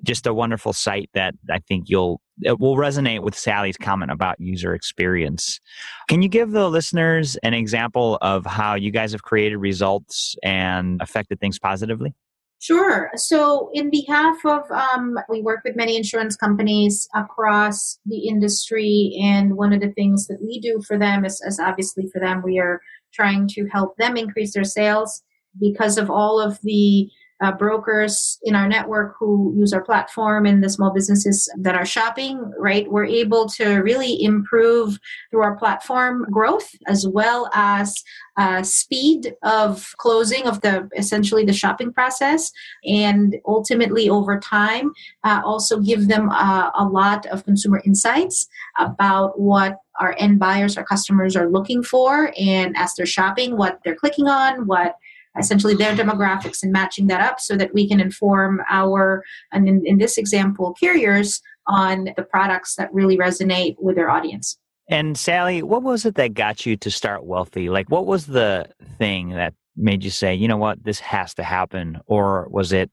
Just 0.03 0.27
a 0.27 0.33
wonderful 0.33 0.73
site 0.73 1.09
that 1.13 1.35
I 1.49 1.59
think 1.59 1.85
you'll 1.87 2.21
it 2.41 2.59
will 2.59 2.75
resonate 2.75 3.21
with 3.21 3.37
Sally's 3.37 3.77
comment 3.77 4.11
about 4.11 4.39
user 4.39 4.73
experience. 4.73 5.59
Can 6.07 6.21
you 6.21 6.29
give 6.29 6.51
the 6.51 6.69
listeners 6.69 7.35
an 7.43 7.53
example 7.53 8.17
of 8.21 8.45
how 8.45 8.75
you 8.75 8.91
guys 8.91 9.11
have 9.11 9.23
created 9.23 9.57
results 9.57 10.35
and 10.43 11.01
affected 11.01 11.39
things 11.39 11.59
positively? 11.59 12.13
Sure. 12.61 13.09
So, 13.15 13.69
in 13.73 13.89
behalf 13.89 14.35
of, 14.45 14.69
um, 14.69 15.17
we 15.29 15.41
work 15.41 15.61
with 15.63 15.77
many 15.77 15.95
insurance 15.95 16.35
companies 16.35 17.07
across 17.15 17.97
the 18.05 18.27
industry, 18.27 19.17
and 19.21 19.55
one 19.55 19.71
of 19.71 19.79
the 19.79 19.93
things 19.93 20.27
that 20.27 20.41
we 20.41 20.59
do 20.59 20.81
for 20.85 20.97
them 20.97 21.23
is, 21.23 21.41
is 21.47 21.57
obviously 21.57 22.07
for 22.11 22.19
them, 22.19 22.41
we 22.43 22.59
are 22.59 22.81
trying 23.13 23.47
to 23.49 23.65
help 23.67 23.95
them 23.95 24.17
increase 24.17 24.53
their 24.53 24.65
sales 24.65 25.23
because 25.59 25.97
of 25.97 26.09
all 26.11 26.39
of 26.41 26.59
the 26.61 27.09
uh, 27.41 27.51
brokers 27.51 28.37
in 28.43 28.55
our 28.55 28.67
network 28.67 29.15
who 29.17 29.53
use 29.55 29.73
our 29.73 29.83
platform 29.83 30.45
and 30.45 30.63
the 30.63 30.69
small 30.69 30.91
businesses 30.91 31.49
that 31.59 31.75
are 31.75 31.85
shopping, 31.85 32.39
right? 32.57 32.89
We're 32.91 33.05
able 33.05 33.47
to 33.49 33.77
really 33.77 34.21
improve 34.23 34.99
through 35.31 35.43
our 35.43 35.55
platform 35.55 36.25
growth 36.29 36.69
as 36.87 37.07
well 37.07 37.49
as 37.53 38.03
uh, 38.37 38.63
speed 38.63 39.35
of 39.43 39.93
closing 39.97 40.47
of 40.47 40.61
the 40.61 40.89
essentially 40.97 41.43
the 41.43 41.53
shopping 41.53 41.91
process 41.91 42.51
and 42.85 43.35
ultimately 43.45 44.09
over 44.09 44.39
time 44.39 44.91
uh, 45.25 45.41
also 45.43 45.79
give 45.79 46.07
them 46.07 46.29
uh, 46.29 46.71
a 46.75 46.85
lot 46.85 47.25
of 47.27 47.43
consumer 47.43 47.81
insights 47.85 48.47
about 48.79 49.37
what 49.39 49.79
our 49.99 50.15
end 50.17 50.39
buyers 50.39 50.77
our 50.77 50.85
customers 50.85 51.35
are 51.35 51.49
looking 51.49 51.83
for 51.83 52.31
and 52.39 52.77
as 52.77 52.93
they're 52.95 53.05
shopping 53.05 53.57
what 53.57 53.79
they're 53.83 53.95
clicking 53.95 54.29
on 54.29 54.65
what 54.65 54.95
essentially 55.39 55.75
their 55.75 55.95
demographics 55.95 56.61
and 56.61 56.71
matching 56.71 57.07
that 57.07 57.21
up 57.21 57.39
so 57.39 57.55
that 57.55 57.73
we 57.73 57.87
can 57.87 57.99
inform 57.99 58.61
our, 58.69 59.23
and 59.51 59.67
in, 59.67 59.85
in 59.85 59.97
this 59.97 60.17
example, 60.17 60.75
carriers 60.79 61.41
on 61.67 62.09
the 62.17 62.23
products 62.23 62.75
that 62.75 62.93
really 62.93 63.17
resonate 63.17 63.75
with 63.79 63.95
their 63.95 64.09
audience. 64.09 64.57
And 64.89 65.17
Sally, 65.17 65.61
what 65.61 65.83
was 65.83 66.05
it 66.05 66.15
that 66.15 66.33
got 66.33 66.65
you 66.65 66.75
to 66.77 66.89
start 66.89 67.21
Wellthie? 67.21 67.69
Like, 67.69 67.89
what 67.91 68.07
was 68.07 68.25
the 68.25 68.67
thing 68.97 69.29
that 69.29 69.53
made 69.75 70.03
you 70.03 70.09
say, 70.09 70.33
you 70.33 70.47
know 70.47 70.57
what, 70.57 70.83
this 70.83 70.99
has 70.99 71.33
to 71.35 71.43
happen? 71.43 71.99
Or 72.07 72.47
was 72.49 72.73
it, 72.73 72.89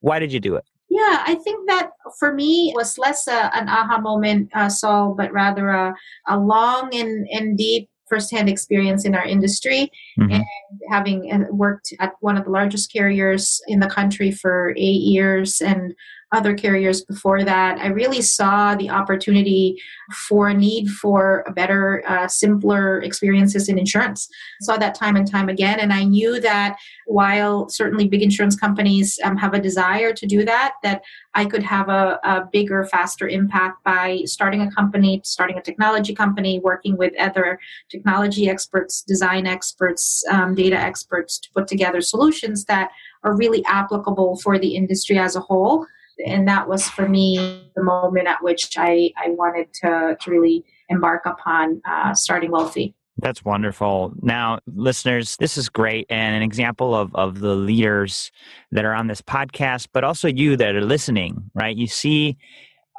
why 0.00 0.18
did 0.18 0.32
you 0.32 0.40
do 0.40 0.56
it? 0.56 0.64
Yeah, 0.90 1.22
I 1.26 1.34
think 1.36 1.68
that 1.68 1.90
for 2.18 2.34
me 2.34 2.72
was 2.74 2.98
less 2.98 3.26
a, 3.28 3.54
an 3.56 3.68
aha 3.68 3.98
moment, 3.98 4.50
uh, 4.54 4.68
Saul, 4.68 5.14
but 5.16 5.32
rather 5.32 5.70
a, 5.70 5.94
a 6.26 6.38
long 6.38 6.94
and, 6.94 7.26
and 7.30 7.56
deep 7.56 7.88
firsthand 8.08 8.48
experience 8.48 9.04
in 9.04 9.14
our 9.14 9.24
industry 9.24 9.90
mm-hmm. 10.18 10.32
and 10.32 10.44
having 10.90 11.32
uh, 11.32 11.44
worked 11.50 11.92
at 12.00 12.12
one 12.20 12.36
of 12.36 12.44
the 12.44 12.50
largest 12.50 12.92
carriers 12.92 13.60
in 13.68 13.80
the 13.80 13.88
country 13.88 14.30
for 14.30 14.74
eight 14.76 15.02
years 15.02 15.60
and 15.60 15.94
other 16.32 16.54
carriers 16.54 17.02
before 17.02 17.42
that, 17.42 17.78
I 17.78 17.86
really 17.86 18.20
saw 18.20 18.74
the 18.74 18.90
opportunity 18.90 19.80
for 20.28 20.48
a 20.48 20.54
need 20.54 20.88
for 20.88 21.42
a 21.46 21.52
better, 21.52 22.02
uh, 22.06 22.28
simpler 22.28 23.00
experiences 23.00 23.68
in 23.68 23.78
insurance. 23.78 24.28
I 24.60 24.64
saw 24.64 24.76
that 24.76 24.94
time 24.94 25.16
and 25.16 25.30
time 25.30 25.48
again. 25.48 25.80
And 25.80 25.92
I 25.92 26.04
knew 26.04 26.38
that 26.40 26.76
while 27.06 27.68
certainly 27.70 28.06
big 28.06 28.22
insurance 28.22 28.56
companies 28.56 29.18
um, 29.24 29.38
have 29.38 29.54
a 29.54 29.60
desire 29.60 30.12
to 30.12 30.26
do 30.26 30.44
that, 30.44 30.74
that 30.82 31.02
I 31.34 31.46
could 31.46 31.62
have 31.62 31.88
a, 31.88 32.20
a 32.22 32.46
bigger, 32.52 32.84
faster 32.84 33.26
impact 33.26 33.82
by 33.84 34.20
starting 34.26 34.60
a 34.60 34.70
company, 34.70 35.22
starting 35.24 35.56
a 35.56 35.62
technology 35.62 36.14
company, 36.14 36.60
working 36.60 36.98
with 36.98 37.14
other 37.18 37.58
technology 37.90 38.50
experts, 38.50 39.02
design 39.02 39.46
experts, 39.46 40.22
um, 40.30 40.54
data 40.54 40.76
experts 40.76 41.38
to 41.38 41.48
put 41.54 41.66
together 41.66 42.02
solutions 42.02 42.66
that 42.66 42.90
are 43.24 43.36
really 43.36 43.64
applicable 43.64 44.36
for 44.36 44.58
the 44.58 44.76
industry 44.76 45.18
as 45.18 45.34
a 45.34 45.40
whole 45.40 45.86
and 46.26 46.48
that 46.48 46.68
was 46.68 46.88
for 46.88 47.08
me 47.08 47.70
the 47.74 47.82
moment 47.82 48.26
at 48.26 48.42
which 48.42 48.76
I, 48.76 49.10
I 49.16 49.30
wanted 49.30 49.72
to, 49.74 50.16
to 50.20 50.30
really 50.30 50.64
embark 50.88 51.26
upon 51.26 51.80
uh, 51.88 52.14
starting 52.14 52.50
Wellthie. 52.50 52.94
That's 53.20 53.44
wonderful. 53.44 54.12
Now, 54.22 54.60
listeners, 54.66 55.36
this 55.38 55.58
is 55.58 55.68
great 55.68 56.06
and 56.08 56.36
an 56.36 56.42
example 56.42 56.94
of, 56.94 57.14
of 57.16 57.40
the 57.40 57.54
leaders 57.54 58.30
that 58.70 58.84
are 58.84 58.94
on 58.94 59.08
this 59.08 59.20
podcast, 59.20 59.88
but 59.92 60.04
also 60.04 60.28
you 60.28 60.56
that 60.56 60.76
are 60.76 60.84
listening, 60.84 61.50
right? 61.54 61.76
You 61.76 61.88
see 61.88 62.36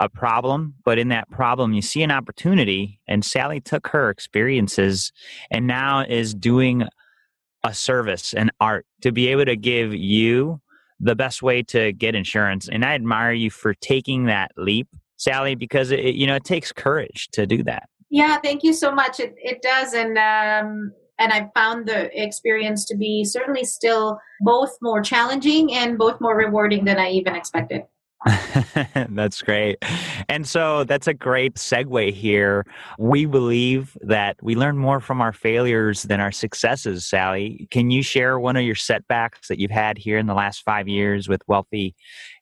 a 0.02 0.10
problem, 0.10 0.76
but 0.84 1.00
in 1.00 1.08
that 1.10 1.30
problem, 1.30 1.74
you 1.74 1.82
see 1.82 2.04
an 2.04 2.12
opportunity. 2.12 3.00
And 3.08 3.24
Sally 3.24 3.62
took 3.62 3.88
her 3.88 4.10
experiences 4.10 5.14
and 5.52 5.68
now 5.68 6.04
is 6.04 6.34
doing 6.34 6.84
a 7.64 7.74
service, 7.74 8.34
an 8.34 8.52
art 8.60 8.86
to 9.02 9.12
be 9.12 9.28
able 9.30 9.46
to 9.46 9.56
give 9.56 9.94
you 9.94 10.60
the 11.00 11.16
best 11.16 11.42
way 11.42 11.64
to 11.64 11.92
get 11.94 12.16
insurance. 12.16 12.70
And 12.70 12.84
I 12.84 12.94
admire 12.94 13.34
you 13.34 13.50
for 13.50 13.74
taking 13.74 14.26
that 14.26 14.52
leap, 14.58 14.88
Sally, 15.18 15.56
because 15.56 15.92
it, 15.92 16.16
you 16.16 16.28
know 16.28 16.36
it 16.36 16.44
takes 16.44 16.72
courage 16.72 17.30
to 17.34 17.46
do 17.46 17.64
that. 17.64 17.90
Yeah, 18.10 18.38
thank 18.38 18.64
you 18.64 18.74
so 18.74 18.92
much. 18.92 19.20
It 19.20 19.36
it 19.38 19.62
does, 19.62 19.94
and 19.94 20.18
um, 20.18 20.94
and 21.20 21.34
I 21.34 21.50
found 21.54 21.88
the 21.88 22.10
experience 22.22 22.86
to 22.86 22.98
be 22.98 23.24
certainly 23.24 23.64
still 23.64 24.20
both 24.42 24.76
more 24.82 25.02
challenging 25.02 25.74
and 25.74 25.98
both 25.98 26.20
more 26.22 26.36
rewarding 26.36 26.86
than 26.86 26.98
I 26.98 27.10
even 27.12 27.36
expected. 27.36 27.84
that's 29.10 29.42
great. 29.42 29.78
And 30.28 30.48
so 30.48 30.84
that's 30.84 31.08
a 31.08 31.14
great 31.14 31.56
segue 31.56 32.14
here. 32.14 32.66
We 32.98 33.26
believe 33.26 33.98
that 34.02 34.36
we 34.42 34.56
learn 34.56 34.78
more 34.78 35.00
from 35.00 35.22
our 35.22 35.32
failures 35.32 36.04
than 36.04 36.20
our 36.20 36.32
successes, 36.32 37.06
Sally. 37.06 37.68
Can 37.72 37.92
you 37.92 38.04
share 38.04 38.40
one 38.40 38.58
of 38.58 38.64
your 38.64 38.76
setbacks 38.76 39.48
that 39.48 39.60
you've 39.60 39.72
had 39.72 39.98
here 39.98 40.18
in 40.18 40.28
the 40.28 40.34
last 40.34 40.64
five 40.64 40.88
years 40.88 41.30
with 41.30 41.42
Wellthie 41.48 41.94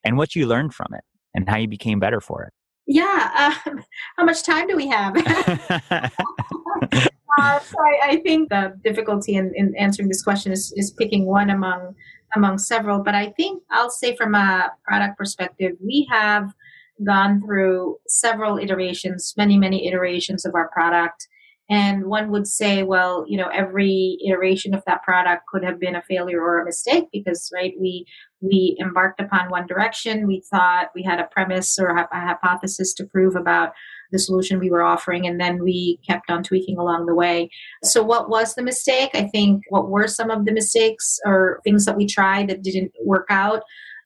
and 0.03 0.17
what 0.17 0.36
you 0.36 0.48
learned 0.48 0.74
from 0.74 0.88
it 0.93 1.03
and 1.36 1.48
how 1.48 1.57
you 1.57 1.67
became 1.67 2.00
better 2.00 2.22
for 2.22 2.43
it? 2.43 2.53
Yeah. 2.88 3.55
Um, 3.67 3.84
how 4.17 4.24
much 4.24 4.43
time 4.43 4.67
do 4.67 4.75
we 4.75 4.88
have? 4.88 5.15
uh, 5.91 6.10
so 7.60 7.75
I, 7.79 8.00
I, 8.03 8.22
think 8.24 8.50
the 8.50 8.74
difficulty 8.84 9.36
in, 9.36 9.51
in 9.55 9.75
answering 9.75 10.07
this 10.07 10.24
question 10.24 10.51
is, 10.51 10.74
is 10.75 10.91
picking 10.91 11.25
one 11.25 11.50
among 11.50 11.96
among 12.36 12.57
several. 12.57 13.03
But 13.03 13.15
I 13.15 13.29
think 13.38 13.63
I'll 13.72 13.89
say 13.89 14.15
from 14.15 14.36
a 14.36 14.72
product 14.86 15.17
perspective, 15.17 15.74
we 15.84 16.07
have 16.12 16.53
gone 17.05 17.41
through 17.41 17.98
several 18.07 18.57
iterations, 18.57 19.34
many, 19.38 19.57
many 19.57 19.88
iterations 19.88 20.46
of 20.46 20.55
our 20.55 20.69
product. 20.69 21.27
And 21.69 22.05
one 22.05 22.31
would 22.31 22.48
say, 22.48 22.84
well, 22.84 23.25
you 23.27 23.38
know, 23.38 23.50
every 23.50 24.17
iteration 24.25 24.74
of 24.74 24.84
that 24.88 25.03
product 25.03 25.43
could 25.51 25.65
have 25.65 25.81
been 25.81 25.96
a 25.98 26.01
failure 26.01 26.41
or 26.41 26.62
a 26.62 26.65
mistake 26.65 27.05
because, 27.12 27.51
right, 27.53 27.74
we 27.79 28.05
we 28.39 28.77
embarked 28.79 29.19
upon 29.19 29.50
one 29.50 29.67
direction. 29.67 30.27
We 30.27 30.43
thought 30.50 30.91
we 30.96 31.03
had 31.03 31.19
a 31.19 31.27
premise 31.29 31.77
or 31.77 31.89
a 31.89 32.07
hypothesis 32.13 32.93
to 32.96 33.05
prove 33.05 33.36
about 33.36 33.74
the 34.12 34.20
solution 34.20 34.60
we 34.60 34.70
were 34.70 34.84
offering, 34.84 35.28
and 35.28 35.40
then 35.40 35.64
we 35.64 36.00
kept 36.08 36.30
on 36.30 36.44
tweaking 36.44 36.78
along 36.78 37.06
the 37.06 37.16
way. 37.16 37.50
So, 37.84 38.04
what 38.04 38.30
was 38.30 38.56
the 38.56 38.64
mistake? 38.64 39.12
I 39.14 39.24
think 39.24 39.64
what 39.70 39.90
were 39.90 40.08
some 40.08 40.30
of 40.30 40.46
the 40.46 40.52
mistakes 40.52 41.20
or 41.26 41.62
things 41.64 41.86
that 41.86 41.98
we 41.98 42.06
tried 42.06 42.50
that 42.50 42.64
didn't 42.64 42.92
work 43.04 43.28
out 43.30 43.64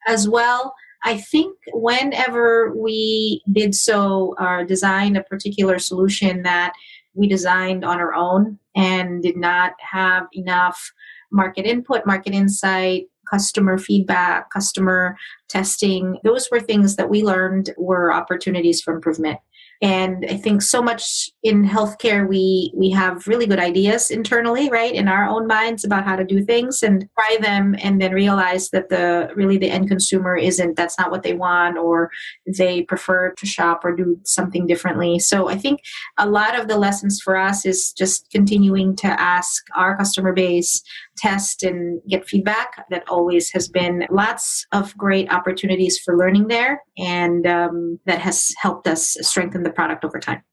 as 0.07 0.27
well? 0.27 0.73
I 1.03 1.17
think 1.17 1.57
whenever 1.73 2.73
we 2.75 3.41
did 3.51 3.73
so 3.73 4.35
uh, 4.39 4.45
or 4.45 4.65
designed 4.65 5.17
a 5.17 5.23
particular 5.23 5.79
solution 5.79 6.43
that 6.43 6.73
we 7.13 7.27
designed 7.27 7.83
on 7.83 7.99
our 7.99 8.13
own 8.13 8.59
and 8.75 9.21
did 9.21 9.35
not 9.35 9.73
have 9.79 10.27
enough 10.33 10.91
market 11.31 11.65
input, 11.65 12.05
market 12.05 12.33
insight, 12.33 13.05
customer 13.29 13.77
feedback, 13.77 14.49
customer 14.51 15.17
testing, 15.49 16.19
those 16.23 16.49
were 16.51 16.59
things 16.59 16.97
that 16.97 17.09
we 17.09 17.23
learned 17.23 17.71
were 17.77 18.13
opportunities 18.13 18.81
for 18.81 18.93
improvement 18.93 19.39
and 19.81 20.25
i 20.29 20.37
think 20.37 20.61
so 20.61 20.81
much 20.81 21.31
in 21.43 21.63
healthcare 21.63 22.27
we 22.27 22.71
we 22.75 22.89
have 22.89 23.25
really 23.27 23.47
good 23.47 23.59
ideas 23.59 24.11
internally 24.11 24.69
right 24.69 24.93
in 24.93 25.07
our 25.07 25.27
own 25.27 25.47
minds 25.47 25.83
about 25.83 26.03
how 26.03 26.15
to 26.15 26.23
do 26.23 26.43
things 26.43 26.83
and 26.83 27.07
try 27.17 27.37
them 27.41 27.75
and 27.79 27.99
then 27.99 28.11
realize 28.11 28.69
that 28.69 28.89
the 28.89 29.29
really 29.35 29.57
the 29.57 29.69
end 29.69 29.87
consumer 29.87 30.35
isn't 30.35 30.75
that's 30.75 30.97
not 30.99 31.09
what 31.09 31.23
they 31.23 31.33
want 31.33 31.77
or 31.77 32.11
they 32.45 32.83
prefer 32.83 33.31
to 33.31 33.45
shop 33.45 33.83
or 33.83 33.95
do 33.95 34.19
something 34.23 34.67
differently. 34.67 35.19
So 35.19 35.49
i 35.49 35.57
think 35.57 35.81
a 36.17 36.29
lot 36.29 36.59
of 36.59 36.67
the 36.67 36.77
lessons 36.77 37.19
for 37.21 37.35
us 37.35 37.65
is 37.65 37.91
just 37.91 38.29
continuing 38.31 38.95
to 38.97 39.07
ask 39.07 39.63
our 39.75 39.97
customer 39.97 40.33
base 40.33 40.83
test 41.17 41.63
and 41.63 42.01
get 42.09 42.27
feedback. 42.27 42.85
That 42.89 43.03
always 43.07 43.51
has 43.51 43.67
been 43.67 44.05
lots 44.09 44.65
of 44.71 44.95
great 44.97 45.31
opportunities 45.31 45.99
for 45.99 46.17
learning 46.17 46.47
there 46.47 46.81
and 46.97 47.45
um, 47.47 47.99
that 48.05 48.19
has 48.19 48.53
helped 48.57 48.87
us 48.87 49.17
strengthen 49.21 49.63
the 49.63 49.71
product 49.71 50.05
over 50.05 50.19
time. 50.19 50.43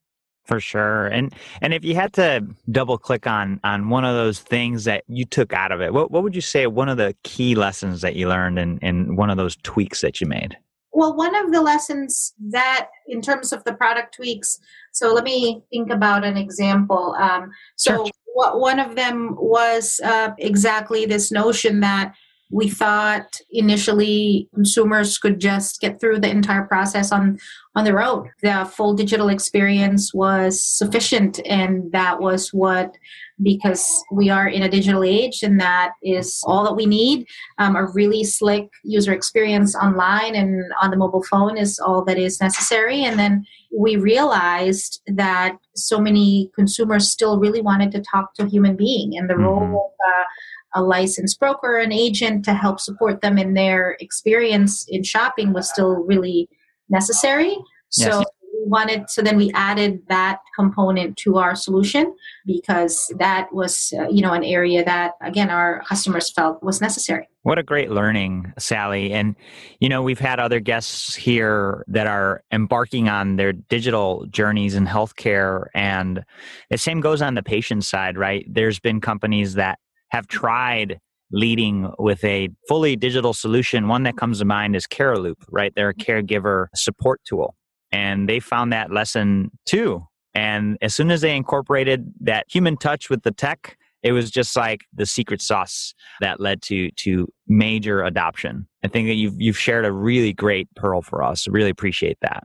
For 0.49 0.61
sure. 0.61 1.09
And 1.09 1.35
and 1.61 1.75
if 1.75 1.85
you 1.85 1.95
had 1.95 2.15
to 2.15 2.43
double 2.71 2.97
click 2.97 3.27
on 3.27 3.61
on 3.65 3.91
one 3.91 4.07
of 4.07 4.15
those 4.15 4.41
things 4.41 4.85
that 4.85 5.05
you 5.07 5.27
took 5.27 5.53
out 5.53 5.73
of 5.73 5.83
it 5.83 5.93
what, 5.93 6.11
what 6.11 6.23
would 6.23 6.35
you 6.35 6.41
say 6.41 6.67
one 6.67 6.89
of 6.89 6.97
the 6.97 7.15
key 7.23 7.55
lessons 7.55 8.01
that 8.01 8.17
you 8.17 8.31
learned 8.31 8.59
and 8.59 8.83
in, 8.83 9.09
in 9.09 9.17
one 9.17 9.29
of 9.29 9.37
those 9.37 9.57
tweaks 9.57 10.01
that 10.01 10.23
you 10.23 10.27
made? 10.27 10.57
Well 10.91 11.15
one 11.15 11.35
of 11.35 11.53
the 11.53 11.61
lessons 11.61 12.33
that 12.49 12.89
in 13.07 13.21
terms 13.21 13.53
of 13.53 13.63
the 13.65 13.75
product 13.75 14.15
tweaks 14.15 14.59
so 14.91 15.13
let 15.13 15.25
me 15.25 15.63
think 15.69 15.91
about 15.91 16.25
an 16.25 16.39
example 16.39 17.15
um, 17.21 17.51
so 17.77 18.07
sure 18.07 18.11
one 18.39 18.79
of 18.79 18.95
them 18.95 19.35
was 19.37 20.01
uh, 20.05 20.31
exactly 20.39 21.07
this 21.07 21.31
notion 21.33 21.81
that 21.81 22.15
we 22.51 22.69
thought 22.69 23.41
initially 23.51 24.49
consumers 24.55 25.19
could 25.19 25.39
just 25.39 25.81
get 25.81 26.01
through 26.01 26.21
the 26.21 26.31
entire 26.31 26.65
process 26.65 27.13
on 27.13 27.39
on 27.75 27.85
their 27.85 28.03
own. 28.03 28.29
The 28.43 28.69
full 28.75 28.95
digital 28.95 29.29
experience 29.29 30.13
was 30.13 30.63
sufficient 30.65 31.39
and 31.47 31.93
that 31.93 32.21
was 32.21 32.53
what 32.53 32.97
because 33.41 34.03
we 34.11 34.31
are 34.31 34.49
in 34.49 34.63
a 34.63 34.69
digital 34.69 35.05
age 35.05 35.45
and 35.45 35.61
that 35.61 35.93
is 36.03 36.43
all 36.45 36.65
that 36.65 36.75
we 36.75 36.87
need. 36.87 37.27
Um, 37.59 37.77
a 37.77 37.87
really 37.87 38.25
slick 38.25 38.69
user 38.83 39.13
experience 39.13 39.77
online 39.77 40.35
and 40.35 40.65
on 40.83 40.91
the 40.91 40.97
mobile 40.97 41.23
phone 41.23 41.57
is 41.57 41.79
all 41.79 42.05
that 42.07 42.19
is 42.19 42.41
necessary. 42.41 43.05
And 43.05 43.17
then 43.17 43.47
we 43.77 43.97
realized 43.97 45.01
that 45.07 45.57
so 45.77 46.01
many 46.01 46.51
consumers 46.57 47.09
still 47.09 47.39
really 47.39 47.63
wanted 47.63 47.93
to 47.93 48.01
talk 48.01 48.35
to 48.35 48.45
a 48.45 48.49
human 48.49 48.75
being 48.75 49.17
and 49.17 49.31
the 49.31 49.35
mm-hmm. 49.35 49.45
role 49.45 49.93
of 49.95 50.11
uh, 50.13 50.25
a 50.75 50.83
licensed 50.83 51.39
broker, 51.41 51.79
an 51.79 51.93
agent 51.93 52.45
to 52.45 52.55
help 52.55 52.81
support 52.81 53.21
them 53.21 53.39
in 53.39 53.55
their 53.55 53.97
experience 54.01 54.87
in 54.89 55.03
shopping 55.03 55.53
was 55.53 55.69
still 55.69 55.97
really 55.97 56.49
necessary. 56.89 57.51
Yes. 57.51 57.61
So 57.91 58.19
we 58.43 58.65
wanted, 58.67 59.09
so 59.09 59.23
then 59.23 59.37
we 59.37 59.51
added 59.53 60.01
that 60.09 60.41
component 60.59 61.17
to 61.19 61.39
our 61.39 61.55
solution 61.55 62.15
because 62.47 63.13
that 63.19 63.53
was, 63.53 63.93
uh, 63.99 64.09
you 64.09 64.23
know, 64.23 64.33
an 64.33 64.45
area 64.45 64.85
that, 64.85 65.13
again, 65.23 65.51
our 65.51 65.83
customers 65.85 66.31
felt 66.31 66.63
was 66.63 66.81
necessary. 66.81 67.29
What 67.43 67.59
a 67.59 67.63
great 67.63 67.91
learning, 67.91 68.53
Sally. 68.59 69.13
And, 69.13 69.37
you 69.81 69.89
know, 69.89 70.03
we've 70.03 70.19
had 70.19 70.39
other 70.39 70.61
guests 70.61 71.15
here 71.15 71.85
that 71.89 72.07
are 72.07 72.43
embarking 72.53 73.09
on 73.09 73.37
their 73.37 73.53
digital 73.53 74.27
journeys 74.27 74.75
in 74.75 74.87
healthcare. 74.87 75.67
And 75.75 76.25
the 76.69 76.77
same 76.77 77.01
goes 77.01 77.23
on 77.23 77.35
the 77.35 77.43
patient 77.43 77.85
side, 77.85 78.19
right? 78.19 78.45
There's 78.49 78.81
been 78.81 79.01
companies 79.01 79.55
that 79.55 79.79
have 80.11 80.27
tried 80.27 81.01
leading 81.31 81.91
with 81.99 82.25
a 82.25 82.49
fully 82.69 82.97
digital 82.97 83.35
solution. 83.35 83.89
One 83.89 84.05
that 84.05 84.17
comes 84.17 84.39
to 84.39 84.45
mind 84.45 84.77
is 84.77 84.87
CareLoop, 84.87 85.37
right? 85.51 85.73
They're 85.75 85.91
a 85.91 85.95
mm-hmm. 85.95 86.11
caregiver 86.11 86.67
support 86.75 87.21
tool. 87.25 87.55
And 87.91 88.29
they 88.29 88.41
found 88.41 88.73
that 88.73 88.91
lesson 88.91 89.51
too. 89.67 90.07
And 90.35 90.77
as 90.83 90.95
soon 90.95 91.11
as 91.11 91.21
they 91.21 91.35
incorporated 91.35 92.13
that 92.21 92.47
human 92.49 92.77
touch 92.77 93.11
with 93.11 93.23
the 93.23 93.31
tech, 93.31 93.77
it 94.03 94.13
was 94.13 94.31
just 94.31 94.57
like 94.57 94.83
the 94.95 95.07
secret 95.07 95.43
sauce 95.43 95.95
that 96.21 96.39
led 96.39 96.63
to 96.63 96.91
to 96.93 97.27
major 97.49 98.05
adoption. 98.05 98.69
I 98.85 98.89
think 98.89 99.09
that 99.09 99.15
you've 99.15 99.35
you've 99.37 99.59
shared 99.59 99.85
a 99.85 99.93
really 99.93 100.33
great 100.33 100.69
pearl 100.77 101.03
for 101.03 101.25
us. 101.25 101.49
Really 101.49 101.71
appreciate 101.71 102.19
that. 102.23 102.45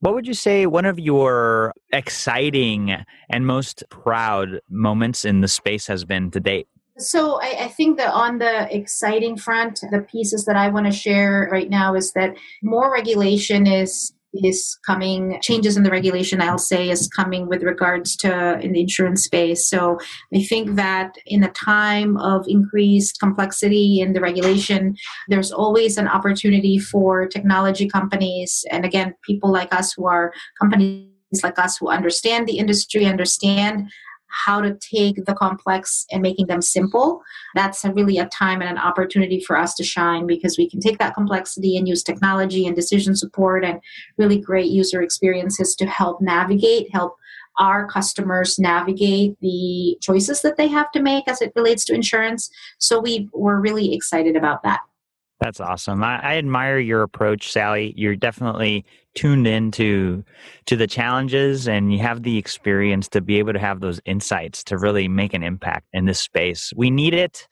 What 0.00 0.14
would 0.14 0.26
you 0.26 0.34
say 0.34 0.66
one 0.66 0.84
of 0.84 1.00
your 1.00 1.72
exciting 1.92 2.94
and 3.30 3.46
most 3.46 3.82
proud 3.88 4.60
moments 4.70 5.24
in 5.24 5.40
the 5.40 5.48
space 5.48 5.86
has 5.88 6.04
been 6.04 6.30
to 6.32 6.38
date? 6.38 6.68
So 6.98 7.40
I, 7.42 7.64
I, 7.64 7.68
think 7.68 7.98
that 7.98 8.12
on 8.12 8.38
the 8.38 8.74
exciting 8.74 9.36
front, 9.36 9.80
the 9.90 10.00
pieces 10.00 10.46
that 10.46 10.56
I 10.56 10.68
want 10.68 10.86
to 10.86 10.92
share 10.92 11.46
right 11.52 11.68
now 11.68 11.94
is 11.94 12.12
that 12.12 12.34
more 12.62 12.90
regulation 12.90 13.66
is 13.66 14.14
is 14.42 14.78
coming 14.84 15.38
changes 15.40 15.76
in 15.76 15.82
the 15.82 15.90
regulation 15.90 16.40
i'll 16.40 16.58
say 16.58 16.90
is 16.90 17.08
coming 17.08 17.46
with 17.46 17.62
regards 17.62 18.16
to 18.16 18.58
in 18.60 18.72
the 18.72 18.80
insurance 18.80 19.24
space. 19.24 19.66
So 19.66 19.98
i 20.34 20.42
think 20.42 20.76
that 20.76 21.14
in 21.26 21.42
a 21.42 21.50
time 21.52 22.16
of 22.18 22.44
increased 22.48 23.18
complexity 23.20 24.00
in 24.00 24.12
the 24.12 24.20
regulation 24.20 24.96
there's 25.28 25.52
always 25.52 25.96
an 25.96 26.08
opportunity 26.08 26.78
for 26.78 27.26
technology 27.26 27.88
companies 27.88 28.64
and 28.70 28.84
again 28.84 29.14
people 29.22 29.50
like 29.50 29.72
us 29.74 29.92
who 29.92 30.06
are 30.06 30.32
companies 30.60 31.08
like 31.42 31.58
us 31.58 31.76
who 31.78 31.88
understand 31.88 32.46
the 32.46 32.58
industry 32.58 33.04
understand 33.06 33.88
how 34.28 34.60
to 34.60 34.74
take 34.74 35.24
the 35.24 35.34
complex 35.34 36.04
and 36.10 36.22
making 36.22 36.46
them 36.46 36.62
simple. 36.62 37.22
That's 37.54 37.84
a 37.84 37.92
really 37.92 38.18
a 38.18 38.26
time 38.26 38.60
and 38.60 38.70
an 38.70 38.78
opportunity 38.78 39.40
for 39.40 39.56
us 39.56 39.74
to 39.74 39.84
shine 39.84 40.26
because 40.26 40.58
we 40.58 40.68
can 40.68 40.80
take 40.80 40.98
that 40.98 41.14
complexity 41.14 41.76
and 41.76 41.88
use 41.88 42.02
technology 42.02 42.66
and 42.66 42.76
decision 42.76 43.16
support 43.16 43.64
and 43.64 43.80
really 44.18 44.38
great 44.38 44.66
user 44.66 45.02
experiences 45.02 45.74
to 45.76 45.86
help 45.86 46.20
navigate 46.20 46.92
help 46.92 47.16
our 47.58 47.86
customers 47.88 48.58
navigate 48.58 49.34
the 49.40 49.96
choices 50.02 50.42
that 50.42 50.56
they 50.56 50.68
have 50.68 50.90
to 50.92 51.00
make 51.00 51.26
as 51.26 51.40
it 51.40 51.52
relates 51.56 51.84
to 51.86 51.94
insurance. 51.94 52.50
So 52.78 53.00
we 53.00 53.28
we're 53.32 53.60
really 53.60 53.94
excited 53.94 54.36
about 54.36 54.62
that 54.62 54.80
that's 55.40 55.60
awesome. 55.60 56.02
I, 56.02 56.18
I, 56.20 56.36
admire 56.36 56.78
your 56.78 57.02
approach, 57.02 57.52
Sally. 57.52 57.92
You're 57.96 58.16
definitely 58.16 58.84
tuned 59.14 59.46
into 59.46 60.24
to 60.66 60.76
the 60.76 60.86
challenges 60.86 61.68
and 61.68 61.92
you 61.92 61.98
have 61.98 62.22
the 62.22 62.38
experience 62.38 63.08
to 63.08 63.20
be 63.20 63.38
able 63.38 63.52
to 63.52 63.58
have 63.58 63.80
those 63.80 64.00
insights 64.06 64.64
to 64.64 64.78
really 64.78 65.08
make 65.08 65.34
an 65.34 65.42
impact 65.42 65.88
in 65.92 66.06
this 66.06 66.20
space. 66.20 66.72
We 66.76 66.90
need 66.90 67.14
it. 67.14 67.48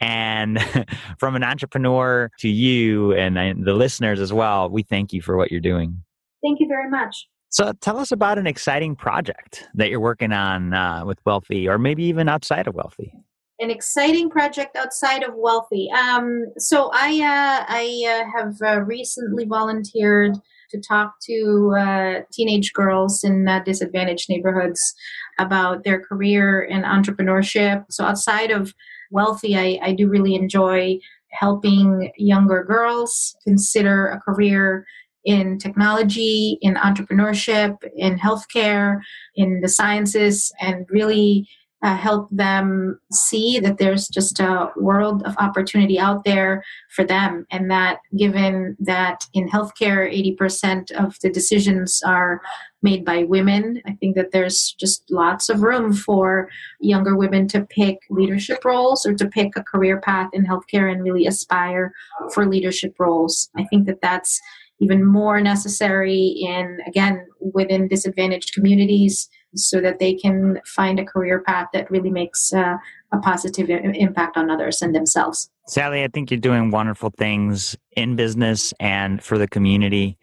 And 0.00 0.60
from 1.18 1.36
an 1.36 1.44
entrepreneur 1.44 2.30
to 2.40 2.48
you 2.48 3.12
and 3.12 3.64
the 3.64 3.74
listeners 3.74 4.20
as 4.20 4.32
well, 4.32 4.68
we 4.68 4.82
thank 4.82 5.12
you 5.12 5.22
for 5.22 5.36
what 5.36 5.50
you're 5.50 5.60
doing. 5.60 6.02
Thank 6.42 6.60
you 6.60 6.66
very 6.68 6.90
much. 6.90 7.28
So 7.50 7.72
tell 7.80 7.98
us 7.98 8.12
about 8.12 8.38
an 8.38 8.46
exciting 8.46 8.94
project 8.94 9.66
that 9.74 9.88
you're 9.90 10.00
working 10.00 10.32
on 10.32 10.74
uh, 10.74 11.04
with 11.06 11.22
Wellthie 11.24 11.68
or 11.68 11.78
maybe 11.78 12.04
even 12.04 12.28
outside 12.28 12.66
of 12.66 12.74
Wellthie 12.74 13.12
an 13.60 13.70
exciting 13.70 14.30
project 14.30 14.76
outside 14.76 15.22
of 15.22 15.34
Wellthie. 15.34 15.90
Um, 15.92 16.46
so 16.58 16.90
I 16.92 17.20
uh, 17.20 17.64
I 17.68 18.04
uh, 18.08 18.38
have 18.38 18.56
uh, 18.62 18.80
recently 18.82 19.44
volunteered 19.46 20.34
to 20.70 20.80
talk 20.80 21.14
to 21.22 21.74
uh, 21.78 22.14
teenage 22.32 22.72
girls 22.72 23.24
in 23.24 23.48
uh, 23.48 23.60
disadvantaged 23.64 24.28
neighborhoods 24.28 24.94
about 25.38 25.84
their 25.84 26.00
career 26.00 26.62
in 26.62 26.82
entrepreneurship. 26.82 27.84
So 27.90 28.04
outside 28.04 28.50
of 28.50 28.74
Wellthie, 29.12 29.56
I, 29.56 29.78
I 29.82 29.92
do 29.92 30.08
really 30.08 30.34
enjoy 30.34 30.98
helping 31.30 32.12
younger 32.16 32.64
girls 32.64 33.36
consider 33.44 34.08
a 34.08 34.20
career 34.20 34.86
in 35.24 35.58
technology, 35.58 36.58
in 36.62 36.74
entrepreneurship, 36.74 37.76
in 37.96 38.18
healthcare, 38.18 39.00
in 39.34 39.60
the 39.60 39.68
sciences, 39.68 40.52
and 40.60 40.86
really 40.90 41.48
uh, 41.82 41.96
help 41.96 42.28
them 42.30 42.98
see 43.12 43.60
that 43.60 43.78
there's 43.78 44.08
just 44.08 44.40
a 44.40 44.70
world 44.76 45.22
of 45.24 45.36
opportunity 45.38 45.98
out 45.98 46.24
there 46.24 46.64
for 46.90 47.04
them 47.04 47.46
and 47.50 47.70
that 47.70 47.98
given 48.16 48.76
that 48.80 49.26
in 49.34 49.48
healthcare 49.48 50.08
80% 50.38 50.90
of 50.92 51.16
the 51.22 51.30
decisions 51.30 52.02
are 52.04 52.40
made 52.82 53.04
by 53.04 53.24
women 53.24 53.82
i 53.86 53.92
think 53.94 54.14
that 54.14 54.30
there's 54.32 54.74
just 54.78 55.04
lots 55.10 55.48
of 55.48 55.62
room 55.62 55.92
for 55.92 56.48
younger 56.80 57.16
women 57.16 57.48
to 57.48 57.66
pick 57.66 57.98
leadership 58.10 58.64
roles 58.64 59.04
or 59.04 59.14
to 59.14 59.26
pick 59.26 59.56
a 59.56 59.62
career 59.62 60.00
path 60.00 60.30
in 60.32 60.46
healthcare 60.46 60.90
and 60.90 61.02
really 61.02 61.26
aspire 61.26 61.92
for 62.32 62.46
leadership 62.46 62.94
roles. 62.98 63.50
I 63.56 63.64
think 63.64 63.86
that 63.86 64.00
that's 64.02 64.40
even 64.80 65.04
more 65.04 65.40
necessary 65.40 66.36
in 66.40 66.78
again 66.86 67.26
within 67.40 67.88
disadvantaged 67.88 68.54
communities 68.54 69.28
so 69.54 69.80
that 69.80 69.98
they 69.98 70.14
can 70.14 70.60
find 70.64 71.00
a 71.00 71.04
career 71.04 71.40
path 71.40 71.68
that 71.72 71.90
really 71.90 72.10
makes 72.10 72.52
uh, 72.52 72.76
a 73.12 73.18
positive 73.18 73.70
impact 73.70 74.36
on 74.36 74.50
others 74.50 74.82
and 74.82 74.94
themselves. 74.94 75.50
Sally, 75.66 76.02
I 76.02 76.08
think 76.08 76.30
you're 76.30 76.40
doing 76.40 76.70
wonderful 76.70 77.10
things 77.10 77.76
in 77.96 78.16
business 78.16 78.72
and 78.80 79.22
for 79.22 79.38
the 79.38 79.48
community. 79.48 80.18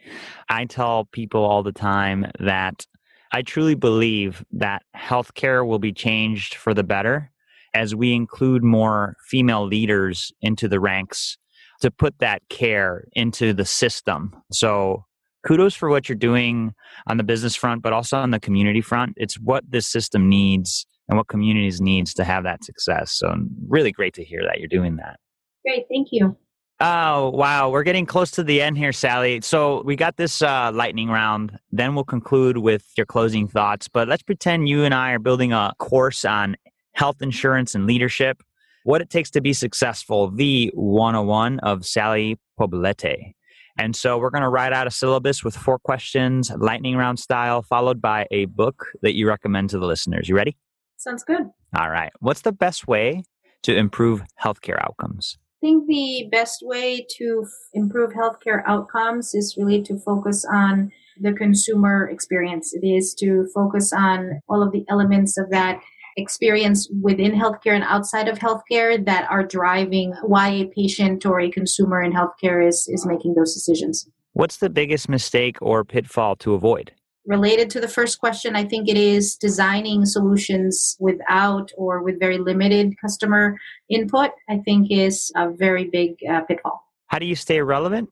I 0.49 0.65
tell 0.65 1.05
people 1.05 1.43
all 1.43 1.63
the 1.63 1.71
time 1.71 2.31
that 2.39 2.85
I 3.31 3.41
truly 3.41 3.75
believe 3.75 4.45
that 4.53 4.83
healthcare 4.95 5.67
will 5.67 5.79
be 5.79 5.91
changed 5.91 6.55
for 6.55 6.73
the 6.73 6.83
better 6.83 7.31
as 7.73 7.93
we 7.93 8.13
include 8.13 8.63
more 8.63 9.17
female 9.27 9.65
leaders 9.65 10.31
into 10.41 10.67
the 10.67 10.79
ranks 10.79 11.37
to 11.81 11.91
put 11.91 12.17
that 12.19 12.41
care 12.49 13.05
into 13.13 13.53
the 13.53 13.65
system. 13.65 14.33
So 14.51 15.03
kudos 15.45 15.75
for 15.75 15.89
what 15.89 16.09
you're 16.09 16.15
doing 16.15 16.73
on 17.07 17.17
the 17.17 17.23
business 17.23 17.55
front, 17.55 17.81
but 17.81 17.93
also 17.93 18.17
on 18.17 18.31
the 18.31 18.39
community 18.39 18.81
front. 18.81 19.13
It's 19.17 19.35
what 19.35 19.63
this 19.69 19.87
system 19.87 20.27
needs 20.27 20.85
and 21.07 21.17
what 21.17 21.27
communities 21.27 21.79
needs 21.79 22.13
to 22.15 22.23
have 22.23 22.43
that 22.43 22.63
success. 22.63 23.11
So 23.13 23.33
really 23.67 23.91
great 23.91 24.13
to 24.15 24.23
hear 24.23 24.41
that 24.43 24.59
you're 24.59 24.67
doing 24.67 24.95
that. 24.97 25.19
Great, 25.65 25.85
thank 25.89 26.09
you. 26.11 26.35
Oh, 26.81 27.29
wow. 27.29 27.69
We're 27.69 27.83
getting 27.83 28.05
close 28.05 28.31
to 28.31 28.43
the 28.43 28.61
end 28.61 28.77
here, 28.77 28.91
Sally. 28.91 29.39
So 29.41 29.81
we 29.83 29.95
got 29.95 30.17
this 30.17 30.41
uh, 30.41 30.71
lightning 30.73 31.09
round. 31.09 31.57
Then 31.71 31.95
we'll 31.95 32.03
conclude 32.03 32.57
with 32.57 32.85
your 32.97 33.05
closing 33.05 33.47
thoughts. 33.47 33.87
But 33.87 34.09
let's 34.09 34.23
pretend 34.23 34.67
you 34.67 34.83
and 34.83 34.93
I 34.93 35.11
are 35.11 35.19
building 35.19 35.53
a 35.53 35.71
course 35.79 36.25
on 36.25 36.57
health 36.93 37.21
insurance 37.21 37.75
and 37.75 37.85
leadership, 37.85 38.41
what 38.83 39.01
it 39.01 39.09
takes 39.09 39.29
to 39.31 39.41
be 39.41 39.53
successful, 39.53 40.31
the 40.31 40.71
101 40.73 41.59
of 41.59 41.85
Sally 41.85 42.37
Poblete. 42.59 43.35
And 43.77 43.95
so 43.95 44.17
we're 44.17 44.29
going 44.29 44.43
to 44.43 44.49
write 44.49 44.73
out 44.73 44.87
a 44.87 44.91
syllabus 44.91 45.43
with 45.43 45.55
four 45.55 45.79
questions, 45.79 46.51
lightning 46.57 46.95
round 46.95 47.19
style, 47.19 47.61
followed 47.61 48.01
by 48.01 48.27
a 48.31 48.45
book 48.45 48.85
that 49.01 49.15
you 49.15 49.27
recommend 49.27 49.69
to 49.71 49.79
the 49.79 49.85
listeners. 49.85 50.29
You 50.29 50.35
ready? 50.35 50.57
Sounds 50.97 51.23
good. 51.23 51.49
All 51.77 51.89
right. 51.89 52.11
What's 52.19 52.41
the 52.41 52.51
best 52.51 52.87
way 52.87 53.23
to 53.63 53.75
improve 53.75 54.23
healthcare 54.41 54.79
outcomes? 54.81 55.37
I 55.61 55.67
think 55.67 55.87
the 55.87 56.29
best 56.31 56.59
way 56.61 57.05
to 57.17 57.45
improve 57.73 58.11
healthcare 58.11 58.61
outcomes 58.65 59.33
is 59.33 59.55
really 59.57 59.81
to 59.83 59.97
focus 59.97 60.45
on 60.45 60.91
the 61.19 61.33
consumer 61.33 62.07
experience. 62.07 62.73
It 62.73 62.85
is 62.85 63.13
to 63.15 63.47
focus 63.53 63.91
on 63.91 64.41
all 64.47 64.61
of 64.61 64.71
the 64.71 64.85
elements 64.89 65.37
of 65.37 65.49
that 65.49 65.81
experience 66.17 66.89
within 67.01 67.31
healthcare 67.31 67.75
and 67.75 67.83
outside 67.83 68.27
of 68.27 68.39
healthcare 68.39 69.03
that 69.05 69.29
are 69.29 69.43
driving 69.43 70.13
why 70.23 70.49
a 70.49 70.65
patient 70.65 71.25
or 71.25 71.39
a 71.39 71.49
consumer 71.49 72.01
in 72.01 72.11
healthcare 72.11 72.65
is, 72.65 72.87
is 72.87 73.05
making 73.05 73.33
those 73.33 73.53
decisions. 73.53 74.07
What's 74.33 74.57
the 74.57 74.69
biggest 74.69 75.07
mistake 75.09 75.57
or 75.61 75.83
pitfall 75.83 76.35
to 76.37 76.53
avoid? 76.53 76.91
Related 77.25 77.69
to 77.71 77.79
the 77.79 77.87
first 77.87 78.19
question, 78.19 78.55
I 78.55 78.65
think 78.65 78.87
it 78.87 78.97
is 78.97 79.35
designing 79.35 80.05
solutions 80.05 80.95
without 80.99 81.71
or 81.75 82.03
with 82.03 82.19
very 82.19 82.37
limited 82.37 82.93
customer 83.01 83.57
input, 83.89 84.31
I 84.49 84.59
think 84.63 84.91
is 84.91 85.31
a 85.35 85.49
very 85.49 85.85
big 85.85 86.17
uh, 86.29 86.41
pitfall. 86.41 86.83
How 87.07 87.17
do 87.17 87.25
you 87.25 87.35
stay 87.35 87.61
relevant 87.61 88.09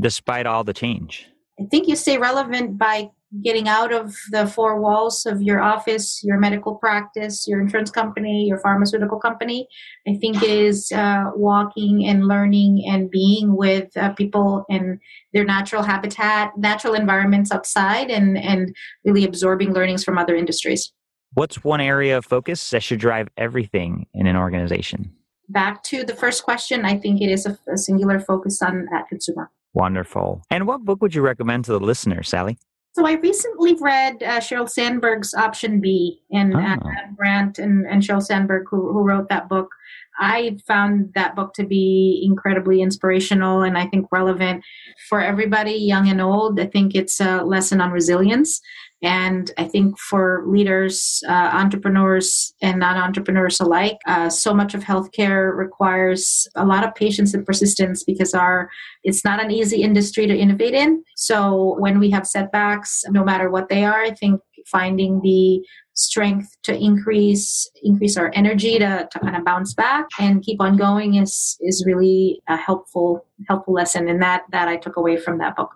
despite 0.00 0.46
all 0.46 0.62
the 0.62 0.72
change? 0.72 1.26
I 1.58 1.64
think 1.64 1.88
you 1.88 1.96
stay 1.96 2.18
relevant 2.18 2.78
by 2.78 3.10
getting 3.42 3.68
out 3.68 3.92
of 3.92 4.14
the 4.30 4.46
four 4.46 4.80
walls 4.80 5.24
of 5.24 5.40
your 5.40 5.60
office, 5.60 6.20
your 6.22 6.38
medical 6.38 6.74
practice, 6.74 7.46
your 7.48 7.60
insurance 7.60 7.90
company, 7.90 8.46
your 8.46 8.58
pharmaceutical 8.58 9.18
company. 9.18 9.66
I 10.06 10.14
think 10.14 10.42
is 10.42 10.92
uh, 10.92 11.30
walking 11.34 12.04
and 12.06 12.26
learning 12.26 12.84
and 12.86 13.10
being 13.10 13.56
with 13.56 13.96
uh, 13.96 14.12
people 14.12 14.64
in 14.68 15.00
their 15.32 15.44
natural 15.44 15.82
habitat, 15.82 16.52
natural 16.58 16.94
environments 16.94 17.50
outside, 17.50 18.10
and 18.10 18.36
and 18.36 18.74
really 19.04 19.24
absorbing 19.24 19.72
learnings 19.72 20.04
from 20.04 20.18
other 20.18 20.34
industries. 20.34 20.92
What's 21.34 21.64
one 21.64 21.80
area 21.80 22.18
of 22.18 22.26
focus 22.26 22.70
that 22.70 22.82
should 22.82 23.00
drive 23.00 23.28
everything 23.38 24.06
in 24.12 24.26
an 24.26 24.36
organization? 24.36 25.12
Back 25.48 25.82
to 25.84 26.04
the 26.04 26.14
first 26.14 26.44
question, 26.44 26.84
I 26.84 26.98
think 26.98 27.22
it 27.22 27.30
is 27.30 27.46
a, 27.46 27.58
a 27.72 27.78
singular 27.78 28.20
focus 28.20 28.60
on 28.60 28.86
that 28.92 29.08
consumer. 29.08 29.50
Wonderful. 29.72 30.42
And 30.50 30.66
what 30.66 30.84
book 30.84 31.00
would 31.00 31.14
you 31.14 31.22
recommend 31.22 31.64
to 31.64 31.72
the 31.72 31.80
listener, 31.80 32.22
Sally? 32.22 32.58
So 32.94 33.06
I 33.06 33.14
recently 33.14 33.74
read 33.80 34.22
uh, 34.22 34.38
Sheryl 34.38 34.68
Sandberg's 34.68 35.32
Option 35.32 35.80
B, 35.80 36.20
and 36.30 36.54
oh. 36.54 36.58
uh, 36.58 36.76
Grant 37.16 37.58
and, 37.58 37.86
and 37.86 38.02
Sheryl 38.02 38.22
Sandberg, 38.22 38.66
who, 38.68 38.92
who 38.92 39.02
wrote 39.02 39.28
that 39.30 39.48
book. 39.48 39.74
I 40.18 40.56
found 40.66 41.12
that 41.14 41.34
book 41.34 41.54
to 41.54 41.64
be 41.64 42.22
incredibly 42.24 42.82
inspirational 42.82 43.62
and 43.62 43.78
I 43.78 43.86
think 43.86 44.06
relevant 44.12 44.64
for 45.08 45.20
everybody, 45.20 45.72
young 45.72 46.08
and 46.08 46.20
old. 46.20 46.60
I 46.60 46.66
think 46.66 46.94
it's 46.94 47.20
a 47.20 47.42
lesson 47.42 47.80
on 47.80 47.90
resilience 47.90 48.60
and 49.02 49.50
I 49.58 49.64
think 49.64 49.98
for 49.98 50.44
leaders, 50.46 51.22
uh, 51.28 51.50
entrepreneurs, 51.52 52.54
and 52.62 52.78
non 52.78 52.96
entrepreneurs 52.96 53.58
alike, 53.58 53.98
uh, 54.06 54.30
so 54.30 54.54
much 54.54 54.74
of 54.74 54.84
healthcare 54.84 55.56
requires 55.56 56.46
a 56.54 56.64
lot 56.64 56.84
of 56.84 56.94
patience 56.94 57.34
and 57.34 57.44
persistence 57.44 58.04
because 58.04 58.32
our 58.32 58.70
it's 59.02 59.24
not 59.24 59.42
an 59.42 59.50
easy 59.50 59.82
industry 59.82 60.28
to 60.28 60.36
innovate 60.36 60.74
in. 60.74 61.02
So 61.16 61.76
when 61.80 61.98
we 61.98 62.10
have 62.10 62.26
setbacks, 62.28 63.02
no 63.10 63.24
matter 63.24 63.50
what 63.50 63.68
they 63.68 63.84
are, 63.84 64.02
I 64.02 64.12
think 64.12 64.40
finding 64.66 65.20
the 65.22 65.60
strength 65.94 66.56
to 66.62 66.74
increase 66.74 67.70
increase 67.82 68.16
our 68.16 68.30
energy 68.34 68.78
to, 68.78 69.08
to 69.10 69.18
kind 69.18 69.36
of 69.36 69.44
bounce 69.44 69.74
back 69.74 70.06
and 70.18 70.42
keep 70.42 70.60
on 70.60 70.76
going 70.76 71.16
is 71.16 71.58
is 71.60 71.84
really 71.86 72.42
a 72.48 72.56
helpful 72.56 73.24
helpful 73.48 73.74
lesson 73.74 74.08
and 74.08 74.22
that 74.22 74.42
that 74.50 74.68
I 74.68 74.76
took 74.76 74.96
away 74.96 75.16
from 75.16 75.38
that 75.38 75.56
book. 75.56 75.70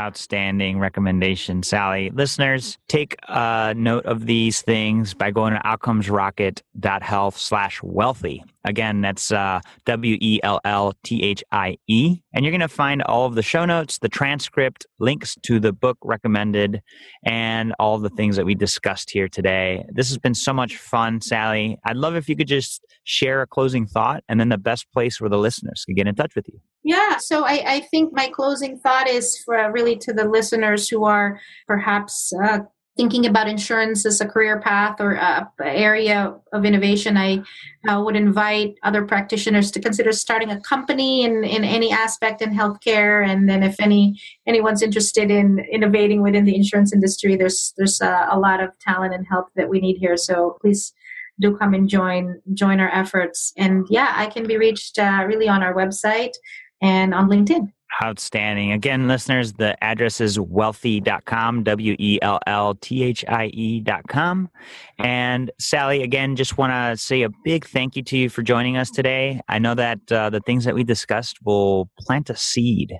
Outstanding 0.00 0.80
recommendation, 0.80 1.62
Sally. 1.62 2.10
Listeners, 2.10 2.76
take 2.88 3.14
a 3.28 3.72
note 3.76 4.04
of 4.04 4.26
these 4.26 4.60
things 4.62 5.14
by 5.14 5.30
going 5.30 5.54
to 5.54 5.60
outcomesrocket.health 5.60 7.38
slash 7.38 7.80
wellthie. 7.80 8.40
Again, 8.64 9.00
that's 9.00 9.30
uh, 9.30 9.60
W 9.84 10.18
E 10.20 10.40
L 10.42 10.60
L 10.64 10.92
T 11.04 11.22
H 11.22 11.44
I 11.52 11.78
E. 11.86 12.18
And 12.34 12.44
you're 12.44 12.50
going 12.50 12.60
to 12.60 12.68
find 12.68 13.00
all 13.02 13.26
of 13.26 13.36
the 13.36 13.42
show 13.42 13.64
notes, 13.64 13.98
the 13.98 14.08
transcript, 14.08 14.86
links 14.98 15.36
to 15.42 15.60
the 15.60 15.72
book 15.72 15.98
recommended, 16.02 16.82
and 17.24 17.72
all 17.78 17.98
the 17.98 18.10
things 18.10 18.34
that 18.36 18.44
we 18.44 18.56
discussed 18.56 19.10
here 19.10 19.28
today. 19.28 19.84
This 19.92 20.08
has 20.08 20.18
been 20.18 20.34
so 20.34 20.52
much 20.52 20.76
fun, 20.76 21.20
Sally. 21.20 21.78
I'd 21.84 21.96
love 21.96 22.16
if 22.16 22.28
you 22.28 22.34
could 22.34 22.48
just 22.48 22.84
share 23.04 23.40
a 23.40 23.46
closing 23.46 23.86
thought 23.86 24.24
and 24.28 24.40
then 24.40 24.48
the 24.48 24.58
best 24.58 24.90
place 24.92 25.20
where 25.20 25.30
the 25.30 25.38
listeners 25.38 25.84
can 25.84 25.94
get 25.94 26.08
in 26.08 26.16
touch 26.16 26.34
with 26.34 26.48
you. 26.48 26.60
Yeah, 26.86 27.16
so 27.16 27.44
I, 27.44 27.64
I 27.66 27.80
think 27.80 28.12
my 28.12 28.28
closing 28.28 28.78
thought 28.78 29.08
is 29.08 29.36
for 29.44 29.58
uh, 29.58 29.70
really 29.70 29.96
to 29.96 30.12
the 30.12 30.24
listeners 30.24 30.88
who 30.88 31.02
are 31.02 31.40
perhaps 31.66 32.32
uh, 32.44 32.60
thinking 32.96 33.26
about 33.26 33.48
insurance 33.48 34.06
as 34.06 34.20
a 34.20 34.24
career 34.24 34.60
path 34.60 35.00
or 35.00 35.14
a 35.14 35.50
area 35.64 36.32
of 36.52 36.64
innovation, 36.64 37.16
I 37.16 37.42
uh, 37.88 38.00
would 38.04 38.14
invite 38.14 38.76
other 38.84 39.04
practitioners 39.04 39.72
to 39.72 39.80
consider 39.80 40.12
starting 40.12 40.52
a 40.52 40.60
company 40.60 41.24
in, 41.24 41.42
in 41.42 41.64
any 41.64 41.90
aspect 41.90 42.40
in 42.40 42.54
healthcare. 42.54 43.28
And 43.28 43.48
then 43.48 43.64
if 43.64 43.80
any 43.80 44.16
anyone's 44.46 44.80
interested 44.80 45.28
in 45.28 45.66
innovating 45.72 46.22
within 46.22 46.44
the 46.44 46.54
insurance 46.54 46.92
industry, 46.92 47.34
there's 47.34 47.74
there's 47.76 48.00
a, 48.00 48.28
a 48.30 48.38
lot 48.38 48.62
of 48.62 48.70
talent 48.78 49.12
and 49.12 49.26
help 49.28 49.48
that 49.56 49.68
we 49.68 49.80
need 49.80 49.96
here. 49.98 50.16
So 50.16 50.56
please 50.60 50.92
do 51.40 51.56
come 51.56 51.74
and 51.74 51.88
join 51.88 52.40
join 52.54 52.78
our 52.78 52.90
efforts. 52.90 53.52
And 53.56 53.88
yeah, 53.90 54.12
I 54.14 54.26
can 54.26 54.46
be 54.46 54.56
reached 54.56 55.00
uh, 55.00 55.24
really 55.26 55.48
on 55.48 55.64
our 55.64 55.74
website 55.74 56.34
and 56.82 57.14
on 57.14 57.28
LinkedIn. 57.28 57.72
Outstanding. 58.02 58.72
Again, 58.72 59.08
listeners, 59.08 59.54
the 59.54 59.82
address 59.82 60.20
is 60.20 60.36
wellthie.com, 60.36 61.62
W 61.62 61.96
E 61.98 62.18
L 62.20 62.38
L 62.46 62.74
T 62.74 63.02
H 63.02 63.24
I 63.26 63.46
E.com. 63.54 64.50
And 64.98 65.50
Sally, 65.58 66.02
again, 66.02 66.36
just 66.36 66.58
want 66.58 66.72
to 66.72 67.02
say 67.02 67.22
a 67.22 67.30
big 67.44 67.64
thank 67.64 67.96
you 67.96 68.02
to 68.02 68.18
you 68.18 68.28
for 68.28 68.42
joining 68.42 68.76
us 68.76 68.90
today. 68.90 69.40
I 69.48 69.58
know 69.58 69.74
that 69.74 70.12
uh, 70.12 70.28
the 70.28 70.40
things 70.40 70.64
that 70.66 70.74
we 70.74 70.84
discussed 70.84 71.38
will 71.44 71.88
plant 71.98 72.28
a 72.28 72.36
seed 72.36 72.92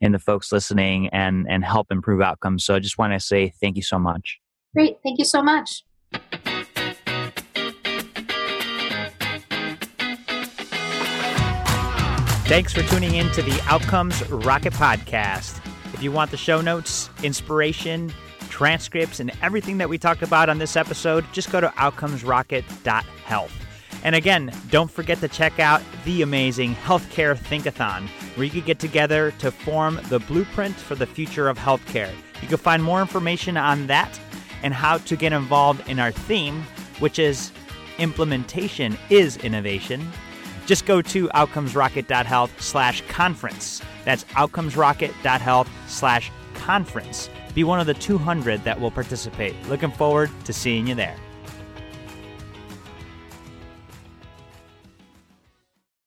in 0.00 0.12
the 0.12 0.20
folks 0.20 0.52
listening 0.52 1.08
and, 1.08 1.46
and 1.48 1.64
help 1.64 1.90
improve 1.90 2.20
outcomes. 2.20 2.64
So 2.64 2.76
I 2.76 2.78
just 2.78 2.96
want 2.96 3.12
to 3.12 3.18
say 3.18 3.52
thank 3.60 3.76
you 3.76 3.82
so 3.82 3.98
much. 3.98 4.38
Great. 4.72 4.98
Thank 5.02 5.18
you 5.18 5.24
so 5.24 5.42
much. 5.42 5.82
Thanks 12.46 12.74
for 12.74 12.82
tuning 12.82 13.14
in 13.14 13.30
to 13.32 13.40
the 13.40 13.58
Outcomes 13.68 14.22
Rocket 14.28 14.74
Podcast. 14.74 15.64
If 15.94 16.02
you 16.02 16.12
want 16.12 16.30
the 16.30 16.36
show 16.36 16.60
notes, 16.60 17.08
inspiration, 17.22 18.12
transcripts, 18.50 19.18
and 19.18 19.32
everything 19.40 19.78
that 19.78 19.88
we 19.88 19.96
talked 19.96 20.20
about 20.20 20.50
on 20.50 20.58
this 20.58 20.76
episode, 20.76 21.24
just 21.32 21.50
go 21.50 21.62
to 21.62 21.68
outcomesrocket.health. 21.68 23.66
And 24.04 24.14
again, 24.14 24.52
don't 24.68 24.90
forget 24.90 25.20
to 25.20 25.28
check 25.28 25.58
out 25.58 25.80
the 26.04 26.20
amazing 26.20 26.74
Healthcare 26.74 27.34
Thinkathon, 27.34 28.08
where 28.36 28.44
you 28.44 28.50
can 28.50 28.60
get 28.60 28.78
together 28.78 29.30
to 29.38 29.50
form 29.50 29.98
the 30.10 30.18
blueprint 30.18 30.76
for 30.76 30.96
the 30.96 31.06
future 31.06 31.48
of 31.48 31.56
healthcare. 31.56 32.12
You 32.42 32.48
can 32.48 32.58
find 32.58 32.84
more 32.84 33.00
information 33.00 33.56
on 33.56 33.86
that 33.86 34.20
and 34.62 34.74
how 34.74 34.98
to 34.98 35.16
get 35.16 35.32
involved 35.32 35.88
in 35.88 35.98
our 35.98 36.12
theme, 36.12 36.62
which 36.98 37.18
is 37.18 37.52
implementation 37.98 38.98
is 39.08 39.38
innovation 39.38 40.06
just 40.66 40.86
go 40.86 41.02
to 41.02 41.28
outcomesrocket.health 41.28 42.60
slash 42.60 43.02
conference. 43.08 43.82
That's 44.04 44.24
outcomesrocket.health 44.24 45.70
slash 45.86 46.30
conference. 46.54 47.30
Be 47.54 47.64
one 47.64 47.80
of 47.80 47.86
the 47.86 47.94
200 47.94 48.64
that 48.64 48.80
will 48.80 48.90
participate. 48.90 49.54
Looking 49.68 49.92
forward 49.92 50.30
to 50.44 50.52
seeing 50.52 50.86
you 50.86 50.94
there. 50.94 51.16